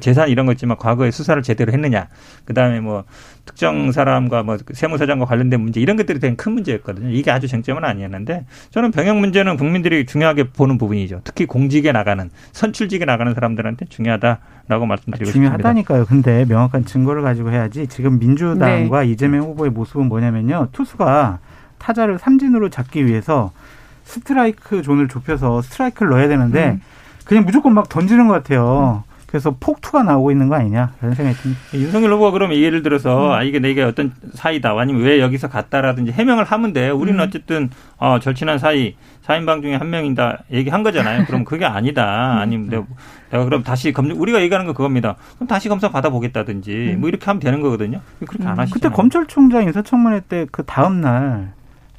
재산 0.00 0.28
이런 0.28 0.46
거 0.46 0.52
있지만 0.52 0.76
과거에 0.76 1.10
수사를 1.10 1.40
제대로 1.42 1.72
했느냐. 1.72 2.08
그다음에 2.44 2.80
뭐 2.80 3.04
특정 3.44 3.92
사람과 3.92 4.42
뭐 4.42 4.58
세무사장과 4.72 5.24
관련된 5.24 5.60
문제 5.60 5.80
이런 5.80 5.96
것들이 5.96 6.18
되게 6.18 6.34
큰 6.36 6.52
문제였거든요. 6.52 7.10
이게 7.10 7.30
아주 7.30 7.48
쟁점은 7.48 7.84
아니었는데 7.84 8.44
저는 8.70 8.90
병역 8.90 9.16
문제는 9.18 9.56
국민들이 9.56 10.04
중요하게 10.04 10.50
보는 10.50 10.78
부분이죠. 10.78 11.20
특히 11.24 11.46
공직에 11.46 11.92
나가는 11.92 12.28
선출직에 12.52 13.04
나가는 13.04 13.32
사람들한테 13.32 13.86
중요하다라고 13.86 14.86
말씀드리고 14.86 15.30
중요하다니까요. 15.30 16.02
싶습니다. 16.02 16.30
근데 16.30 16.44
명확한 16.44 16.84
증거를 16.84 17.22
가지고 17.22 17.52
해야지 17.52 17.86
지금 17.86 18.18
민주당과 18.18 19.02
네. 19.02 19.08
이재명 19.08 19.42
후보의 19.42 19.70
모습은 19.70 20.06
뭐냐면요. 20.06 20.68
투수가 20.72 21.38
타자를 21.78 22.18
삼진으로 22.18 22.68
잡기 22.68 23.06
위해서 23.06 23.52
스트라이크 24.04 24.82
존을 24.82 25.08
좁혀서 25.08 25.62
스트라이크를 25.62 26.10
넣어야 26.10 26.28
되는데 26.28 26.70
음. 26.70 26.80
그냥 27.24 27.44
무조건 27.44 27.74
막 27.74 27.88
던지는 27.88 28.28
것 28.28 28.34
같아요. 28.34 29.04
음. 29.08 29.15
그래서 29.36 29.54
폭투가 29.60 30.02
나오고 30.02 30.30
있는 30.30 30.48
거 30.48 30.54
아니냐라는 30.54 31.14
생각이 31.14 31.36
듭니다. 31.36 31.60
윤석열 31.74 32.12
후보가 32.12 32.30
그럼 32.30 32.54
예를 32.54 32.82
들어서 32.82 33.26
음. 33.28 33.32
아 33.32 33.42
이게 33.42 33.58
내게 33.58 33.82
어떤 33.82 34.12
사이다 34.32 34.74
아니면 34.78 35.02
왜 35.02 35.20
여기서 35.20 35.48
갔다라든지 35.48 36.12
해명을 36.12 36.44
하면 36.44 36.72
돼. 36.72 36.88
우리는 36.88 37.20
음. 37.20 37.26
어쨌든 37.26 37.68
어 37.98 38.18
절친한 38.18 38.58
사이 38.58 38.96
사인방 39.20 39.60
중에 39.60 39.74
한 39.74 39.90
명이다 39.90 40.44
얘기한 40.52 40.82
거잖아요. 40.82 41.26
그럼 41.26 41.44
그게 41.44 41.66
아니다. 41.66 42.32
음. 42.36 42.38
아니면 42.38 42.68
내가, 42.70 42.84
내가 43.30 43.44
그럼 43.44 43.62
다시 43.62 43.92
검 43.92 44.10
우리가 44.10 44.40
얘기하는 44.40 44.66
거 44.66 44.72
그겁니다. 44.72 45.16
그럼 45.34 45.46
다시 45.48 45.68
검사 45.68 45.90
받아보겠다든지 45.90 46.94
음. 46.94 47.00
뭐 47.00 47.10
이렇게 47.10 47.26
하면 47.26 47.40
되는 47.40 47.60
거거든요. 47.60 48.00
그렇게 48.26 48.46
안 48.48 48.54
음. 48.54 48.58
하시죠. 48.60 48.72
그때 48.74 48.88
검찰총장 48.88 49.64
인사청문회 49.64 50.20
때 50.28 50.46
그 50.50 50.64
다음 50.64 51.02
날 51.02 51.52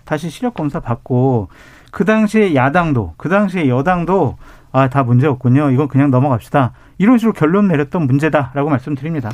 다시 0.05 0.31
시력 0.31 0.55
검사 0.55 0.79
받고 0.79 1.49
그 1.91 2.03
당시에 2.05 2.55
야당도 2.55 3.13
그 3.17 3.29
당시에 3.29 3.67
여당도 3.69 4.37
아 4.71 4.89
다 4.89 5.03
문제 5.03 5.27
없군요. 5.27 5.71
이건 5.71 5.87
그냥 5.87 6.11
넘어갑시다. 6.11 6.73
이런 6.97 7.17
식으로 7.17 7.33
결론 7.33 7.67
내렸던 7.67 8.07
문제다라고 8.07 8.69
말씀드립니다. 8.69 9.31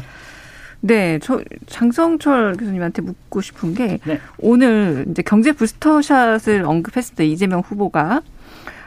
네, 0.82 1.18
저 1.22 1.42
장성철 1.68 2.58
교수님한테 2.58 3.02
묻고 3.02 3.40
싶은 3.40 3.74
게 3.74 4.00
네. 4.04 4.20
오늘 4.38 5.06
이제 5.10 5.22
경제 5.22 5.54
부스터샷을 5.54 6.64
언급했을 6.66 7.16
때 7.16 7.26
이재명 7.26 7.62
후보가 7.62 8.22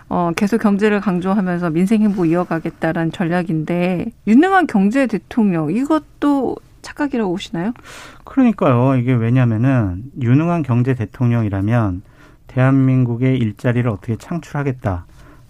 어, 0.08 0.30
계속 0.36 0.58
경제를 0.60 1.00
강조하면서 1.00 1.70
민생 1.70 2.02
행보 2.02 2.26
이어가겠다라는 2.26 3.12
전략인데 3.12 4.12
유능한 4.26 4.66
경제 4.66 5.06
대통령 5.06 5.72
이것도 5.74 6.56
착각이라고 6.82 7.30
보시나요? 7.32 7.72
그러니까요. 8.24 8.96
이게 8.96 9.12
왜냐면은 9.14 10.04
유능한 10.20 10.62
경제 10.62 10.94
대통령이라면 10.94 12.02
대한민국의 12.46 13.38
일자리를 13.38 13.90
어떻게 13.90 14.16
창출하겠다. 14.16 15.06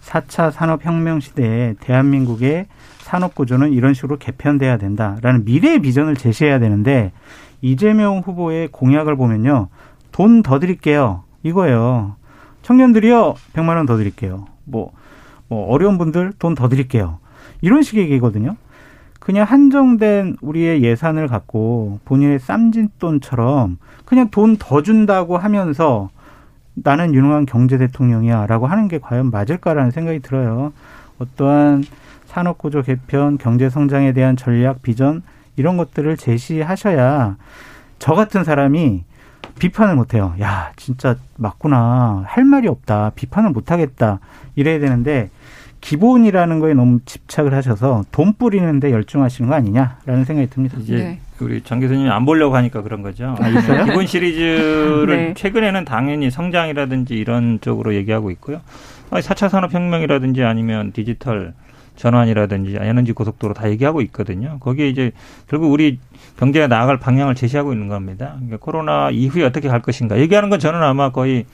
4차 0.06 0.50
산업혁명 0.52 1.20
시대에 1.20 1.74
대한민국의 1.80 2.66
산업구조는 2.98 3.72
이런 3.72 3.92
식으로 3.94 4.16
개편돼야 4.18 4.78
된다라는 4.78 5.44
미래의 5.44 5.80
비전을 5.80 6.14
제시해야 6.16 6.58
되는데 6.58 7.12
이재명 7.60 8.20
후보의 8.20 8.68
공약을 8.68 9.16
보면요. 9.16 9.68
돈 10.12 10.42
더 10.42 10.58
드릴게요. 10.58 11.24
이거예요. 11.42 12.16
청년들이요. 12.62 13.34
100만 13.52 13.76
원 13.76 13.86
더 13.86 13.96
드릴게요. 13.96 14.46
뭐, 14.64 14.92
뭐 15.48 15.66
어려운 15.68 15.98
분들 15.98 16.32
돈 16.38 16.54
더 16.54 16.68
드릴게요. 16.68 17.18
이런 17.60 17.82
식의 17.82 18.04
얘기거든요. 18.04 18.56
그냥 19.20 19.44
한정된 19.44 20.36
우리의 20.40 20.82
예산을 20.84 21.26
갖고 21.26 21.98
본인의 22.04 22.38
쌈짓돈처럼 22.38 23.78
그냥 24.04 24.30
돈 24.30 24.56
더 24.58 24.82
준다고 24.82 25.36
하면서 25.36 26.10
나는 26.76 27.14
유능한 27.14 27.46
경제 27.46 27.78
대통령이야라고 27.78 28.66
하는 28.66 28.88
게 28.88 28.98
과연 28.98 29.30
맞을까라는 29.30 29.90
생각이 29.90 30.20
들어요. 30.20 30.72
어떠한 31.18 31.84
산업 32.26 32.58
구조 32.58 32.82
개편, 32.82 33.38
경제 33.38 33.70
성장에 33.70 34.12
대한 34.12 34.36
전략, 34.36 34.82
비전 34.82 35.22
이런 35.56 35.76
것들을 35.76 36.16
제시하셔야 36.16 37.36
저 37.98 38.14
같은 38.14 38.44
사람이 38.44 39.04
비판을 39.58 39.96
못 39.96 40.12
해요. 40.12 40.34
야, 40.40 40.72
진짜 40.76 41.16
맞구나. 41.36 42.24
할 42.26 42.44
말이 42.44 42.68
없다. 42.68 43.12
비판을 43.14 43.50
못 43.50 43.70
하겠다. 43.70 44.20
이래야 44.54 44.78
되는데 44.78 45.30
기본이라는 45.86 46.58
거에 46.58 46.74
너무 46.74 46.98
집착을 47.04 47.54
하셔서 47.54 48.04
돈 48.10 48.32
뿌리는데 48.34 48.90
열중하시는 48.90 49.48
거 49.48 49.54
아니냐라는 49.54 50.24
생각이 50.24 50.50
듭니다. 50.50 50.78
이제 50.80 50.96
네. 50.96 51.20
우리 51.40 51.62
장 51.62 51.78
교수님 51.78 52.10
안 52.10 52.24
보려고 52.24 52.56
하니까 52.56 52.82
그런 52.82 53.02
거죠. 53.02 53.36
아, 53.38 53.48
있어요? 53.48 53.84
기본 53.84 54.04
시리즈를 54.04 55.06
네. 55.30 55.34
최근에는 55.36 55.84
당연히 55.84 56.28
성장이라든지 56.28 57.14
이런 57.14 57.60
쪽으로 57.60 57.94
얘기하고 57.94 58.32
있고요. 58.32 58.62
4차 59.12 59.48
산업혁명이라든지 59.48 60.42
아니면 60.42 60.90
디지털 60.90 61.54
전환이라든지 61.94 62.78
에너지 62.80 63.12
고속도로 63.12 63.54
다 63.54 63.70
얘기하고 63.70 64.00
있거든요. 64.02 64.58
거기에 64.58 64.88
이제 64.88 65.12
결국 65.46 65.70
우리 65.70 66.00
경제가 66.36 66.66
나아갈 66.66 66.98
방향을 66.98 67.36
제시하고 67.36 67.72
있는 67.72 67.86
겁니다. 67.86 68.32
그러니까 68.38 68.56
코로나 68.56 69.10
이후에 69.10 69.44
어떻게 69.44 69.68
갈 69.68 69.80
것인가 69.82 70.18
얘기하는 70.18 70.50
건 70.50 70.58
저는 70.58 70.82
아마 70.82 71.12
거의 71.12 71.46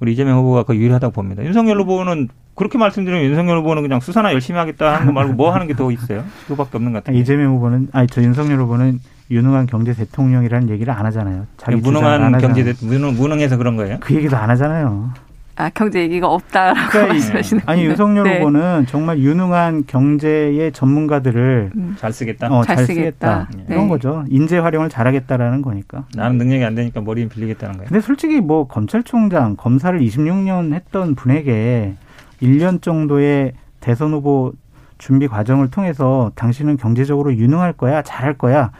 우리 0.00 0.12
이재명 0.12 0.38
후보가 0.38 0.64
그 0.64 0.76
유리하다고 0.76 1.12
봅니다. 1.12 1.44
윤석열 1.44 1.80
후보는 1.80 2.28
그렇게 2.54 2.78
말씀드리면 2.78 3.24
윤석열 3.24 3.58
후보는 3.58 3.82
그냥 3.82 4.00
수사나 4.00 4.32
열심히 4.32 4.58
하겠다 4.58 4.94
하는 4.94 5.06
거 5.06 5.12
말고 5.12 5.32
뭐 5.34 5.52
하는 5.52 5.66
게 5.66 5.74
더 5.74 5.90
있어요? 5.90 6.24
그거밖에 6.46 6.76
없는 6.76 6.92
것 6.92 7.02
같아요. 7.04 7.18
이재명 7.18 7.52
후보는 7.56 7.88
아니 7.92 8.06
저 8.06 8.22
윤석열 8.22 8.60
후보는 8.60 9.00
유능한 9.30 9.66
경제 9.66 9.92
대통령이라는 9.94 10.68
얘기를 10.70 10.92
안 10.92 11.06
하잖아요. 11.06 11.46
자기 11.56 11.76
무능한 11.78 12.38
경제 12.38 12.62
대, 12.62 12.74
무능 12.82 13.14
무능해서 13.14 13.56
그런 13.56 13.76
거예요? 13.76 13.96
그 14.00 14.14
얘기도 14.14 14.36
안 14.36 14.50
하잖아요. 14.50 15.10
아 15.56 15.70
경제 15.70 16.00
얘기가 16.00 16.28
없다라고 16.28 16.90
그러니까 16.90 17.12
말씀하시는 17.14 17.62
아니 17.66 17.84
윤석열 17.84 18.24
네. 18.24 18.38
후보는 18.38 18.86
정말 18.86 19.18
유능한 19.20 19.84
경제의 19.86 20.72
전문가들을 20.72 21.70
음. 21.76 21.96
잘 21.98 22.12
쓰겠다. 22.12 22.48
어, 22.48 22.64
잘, 22.64 22.76
잘 22.76 22.86
쓰겠다. 22.86 23.46
쓰겠다. 23.46 23.64
네. 23.68 23.74
이런 23.74 23.88
거죠. 23.88 24.24
인재 24.28 24.58
활용을 24.58 24.88
잘하겠다라는 24.88 25.62
거니까. 25.62 26.06
나는 26.16 26.38
능력이 26.38 26.64
안 26.64 26.74
되니까 26.74 27.00
머리 27.00 27.28
빌리겠다는 27.28 27.76
거예요. 27.76 27.88
근데 27.88 28.00
솔직히 28.00 28.40
뭐 28.40 28.66
검찰총장 28.66 29.56
검사를 29.56 29.98
26년 29.98 30.72
했던 30.74 31.14
분에게 31.14 31.94
1년 32.42 32.82
정도의 32.82 33.52
대선 33.80 34.12
후보 34.12 34.52
준비 34.98 35.28
과정을 35.28 35.70
통해서 35.70 36.32
당신은 36.34 36.78
경제적으로 36.78 37.34
유능할 37.34 37.74
거야, 37.74 38.02
잘할 38.02 38.34
거야. 38.34 38.72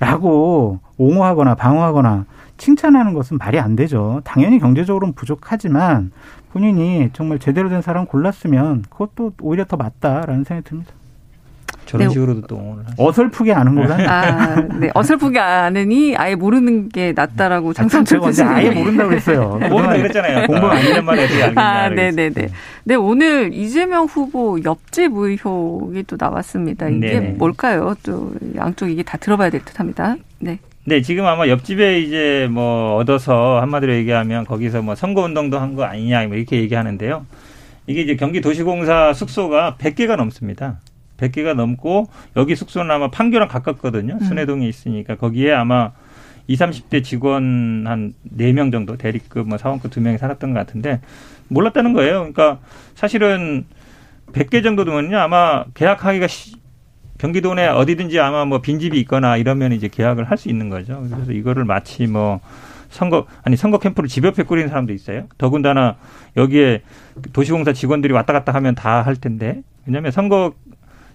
라고 0.00 0.80
옹호하거나 0.98 1.54
방어하거나 1.54 2.24
칭찬하는 2.58 3.12
것은 3.12 3.38
말이 3.38 3.58
안 3.58 3.76
되죠. 3.76 4.20
당연히 4.24 4.58
경제적으로는 4.58 5.14
부족하지만 5.14 6.10
본인이 6.52 7.10
정말 7.12 7.38
제대로 7.38 7.68
된 7.68 7.82
사람 7.82 8.06
골랐으면 8.06 8.84
그것도 8.88 9.32
오히려 9.42 9.64
더 9.64 9.76
맞다라는 9.76 10.44
생각이 10.44 10.68
듭니다. 10.68 10.92
저런 11.86 12.08
네. 12.08 12.12
식으로도 12.12 12.42
또 12.48 12.56
오늘 12.56 12.84
어설프게 12.98 13.52
아는 13.52 13.74
거다. 13.76 13.96
아, 14.12 14.56
네. 14.80 14.90
어설프게 14.92 15.38
아느니 15.38 16.16
아예 16.16 16.34
모르는 16.34 16.88
게 16.88 17.12
낫다라고 17.14 17.72
장성철 17.72 18.20
교수님. 18.20 18.50
아예 18.50 18.70
모른다고 18.70 19.10
그랬어요. 19.10 19.50
모른다 19.70 19.96
그랬잖아요. 19.96 20.46
공부 20.48 20.66
안 20.66 20.78
했는 20.78 21.04
말에 21.04 21.24
어떻게 21.24 21.42
알겠냐. 21.44 21.62
아, 21.62 21.88
네네네. 21.88 22.30
네. 22.30 22.48
네, 22.84 22.94
오늘 22.96 23.54
이재명 23.54 24.06
후보 24.06 24.58
옆집 24.64 25.12
의혹이 25.14 26.02
또 26.04 26.16
나왔습니다. 26.18 26.88
이게 26.88 27.20
네네. 27.20 27.28
뭘까요? 27.38 27.94
또 28.02 28.32
양쪽 28.56 28.88
이게 28.88 29.02
다 29.02 29.16
들어봐야 29.16 29.50
될 29.50 29.64
듯합니다. 29.64 30.16
네. 30.40 30.58
네, 30.88 31.02
지금 31.02 31.26
아마 31.26 31.48
옆집에 31.48 31.98
이제 32.00 32.46
뭐 32.50 32.94
얻어서 32.96 33.60
한마디로 33.60 33.92
얘기하면 33.96 34.44
거기서 34.44 34.82
뭐 34.82 34.94
선거 34.94 35.22
운동도 35.22 35.58
한 35.58 35.74
거 35.74 35.82
아니냐 35.82 36.26
뭐 36.28 36.36
이렇게 36.36 36.58
얘기하는데요. 36.58 37.26
이게 37.88 38.02
이제 38.02 38.14
경기도시공사 38.14 39.12
숙소가 39.12 39.76
100개가 39.78 40.16
넘습니다. 40.16 40.78
100개가 41.18 41.54
넘고 41.54 42.06
여기 42.36 42.54
숙소는 42.54 42.90
아마 42.90 43.10
판교랑 43.10 43.48
가깝거든요. 43.48 44.14
음. 44.14 44.20
순회동에 44.20 44.66
있으니까 44.68 45.16
거기에 45.16 45.52
아마 45.52 45.90
20, 46.46 46.60
30대 46.88 47.02
직원 47.02 47.84
한 47.86 48.14
4명 48.36 48.70
정도 48.70 48.96
대리급 48.96 49.48
뭐 49.48 49.58
사원급 49.58 49.90
2명이 49.90 50.18
살았던 50.18 50.52
것 50.52 50.58
같은데 50.60 51.00
몰랐다는 51.48 51.94
거예요. 51.94 52.18
그러니까 52.32 52.60
사실은 52.94 53.66
100개 54.32 54.62
정도 54.62 54.84
되면요. 54.84 55.18
아마 55.18 55.64
계약하기가 55.74 56.26
경기도 57.18 57.54
내 57.54 57.66
어디든지 57.66 58.18
아마 58.20 58.44
뭐 58.44 58.60
빈집이 58.60 58.98
있거나 59.00 59.36
이러면 59.36 59.72
이제 59.72 59.88
계약을 59.88 60.24
할 60.30 60.36
수 60.36 60.48
있는 60.48 60.68
거죠. 60.68 61.02
그래서 61.10 61.32
이거를 61.32 61.64
마치 61.64 62.06
뭐 62.06 62.40
선거 62.90 63.26
아니 63.42 63.56
선거 63.56 63.78
캠프를 63.78 64.08
집 64.08 64.24
옆에 64.24 64.42
꾸리는 64.42 64.68
사람도 64.68 64.92
있어요. 64.92 65.26
더군다나 65.38 65.96
여기에 66.36 66.82
도시공사 67.32 67.72
직원들이 67.72 68.12
왔다 68.12 68.32
갔다 68.32 68.52
하면 68.54 68.74
다 68.74 69.02
할 69.02 69.16
텐데 69.16 69.62
왜냐하면 69.86 70.12
선거 70.12 70.52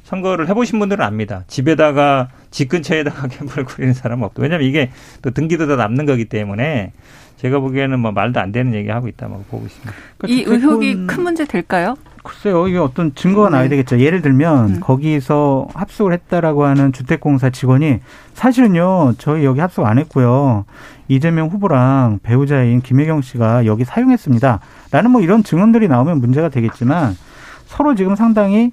선거를 0.04 0.50
해보신 0.50 0.80
분들은 0.80 1.06
압니다. 1.06 1.44
집에다가 1.48 2.30
집 2.50 2.70
근처에다가 2.70 3.28
캠프를 3.30 3.64
꾸리는 3.66 3.94
사람은 3.94 4.24
없고 4.26 4.42
왜냐하면 4.42 4.68
이게 4.68 4.90
또 5.22 5.30
등기도 5.30 5.68
다 5.68 5.76
남는 5.76 6.08
거기 6.08 6.26
때문에 6.26 6.92
제가 7.38 7.60
보기에는 7.60 8.00
뭐 8.00 8.12
말도 8.12 8.40
안 8.40 8.52
되는 8.52 8.74
얘기 8.74 8.90
하고 8.90 9.08
있다 9.08 9.28
고 9.28 9.44
보고 9.50 9.66
있습니다. 9.66 9.94
그러니까 10.18 10.42
이 10.42 10.52
의혹이 10.52 11.06
큰 11.08 11.24
문제 11.24 11.46
될까요? 11.46 11.96
글쎄요, 12.24 12.68
이게 12.68 12.78
어떤 12.78 13.16
증거가 13.16 13.50
네. 13.50 13.54
나와야 13.54 13.70
되겠죠. 13.70 14.00
예를 14.00 14.22
들면 14.22 14.70
음. 14.70 14.80
거기서 14.80 15.68
합숙을 15.74 16.14
했다라고 16.14 16.66
하는 16.66 16.94
주택공사 16.94 17.50
직원이 17.50 18.00
사실은요, 18.34 19.14
저희 19.18 19.44
여기 19.44 19.60
합숙 19.60 19.86
안 19.86 19.98
했고요. 19.98 20.66
이재명 21.08 21.50
후보랑 21.50 22.20
배우자인 22.24 22.82
김혜경 22.82 23.22
씨가 23.22 23.66
여기 23.66 23.84
사용했습니다. 23.84 24.60
라는 24.92 25.12
뭐 25.12 25.22
이런 25.22 25.44
증언들이 25.44 25.88
나오면 25.88 26.22
문제가 26.22 26.50
되겠지만 26.50 27.18
서로 27.66 27.96
지금 27.96 28.16
상당히 28.16 28.72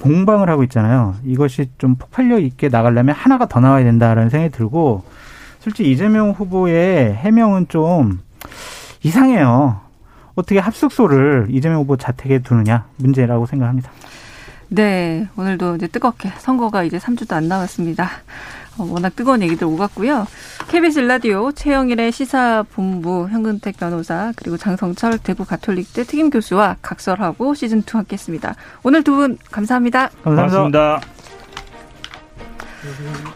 공방을 0.00 0.50
하고 0.50 0.62
있잖아요. 0.64 1.14
이것이 1.24 1.70
좀 1.78 1.94
폭발력 1.96 2.42
있게 2.42 2.68
나가려면 2.68 3.14
하나가 3.14 3.46
더 3.46 3.60
나와야 3.60 3.84
된다라는 3.84 4.28
생각이 4.28 4.52
들고 4.52 5.04
솔직히 5.60 5.90
이재명 5.90 6.30
후보의 6.30 7.14
해명은 7.14 7.68
좀 7.68 8.20
이상해요. 9.02 9.83
어떻게 10.34 10.58
합숙소를 10.58 11.46
이재명 11.50 11.80
후보 11.80 11.96
자택에 11.96 12.40
두느냐 12.40 12.86
문제라고 12.96 13.46
생각합니다. 13.46 13.90
네, 14.68 15.28
오늘도 15.36 15.76
이제 15.76 15.86
뜨겁게 15.86 16.32
선거가 16.38 16.82
이제 16.84 16.98
3주도 16.98 17.32
안 17.34 17.46
남았습니다. 17.48 18.08
어, 18.76 18.84
워낙 18.90 19.14
뜨거운 19.14 19.40
얘기들 19.42 19.66
오갔고요. 19.68 20.26
KBS 20.68 21.00
라디오 21.00 21.52
최영일의 21.52 22.10
시사본부 22.10 23.28
현근택 23.30 23.76
변호사 23.76 24.32
그리고 24.34 24.56
장성철 24.56 25.18
대구 25.18 25.44
가톨릭대 25.44 26.02
특임 26.04 26.28
교수와 26.30 26.76
각설하고 26.82 27.54
시즌 27.54 27.78
2 27.80 27.82
함께했습니다. 27.88 28.54
오늘 28.82 29.04
두 29.04 29.14
분 29.14 29.38
감사합니다. 29.52 30.08
감사합니다. 30.24 30.42
감사합니다. 30.72 31.13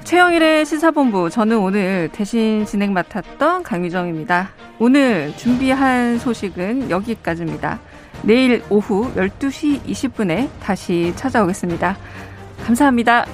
최영일의 0.05 0.67
시사본부 0.67 1.31
저는 1.31 1.59
오늘 1.59 2.09
대신 2.13 2.65
진행 2.67 2.93
맡았던 2.93 3.63
강유정입니다. 3.63 4.51
오늘 4.79 5.35
준비한 5.37 6.19
소식은 6.19 6.91
여기까지입니다. 6.91 7.81
내일 8.23 8.63
오후 8.69 9.13
12시 9.15 9.83
20분에 9.85 10.49
다시 10.61 11.13
찾아오겠습니다. 11.17 11.97
감사합니다. 12.67 13.27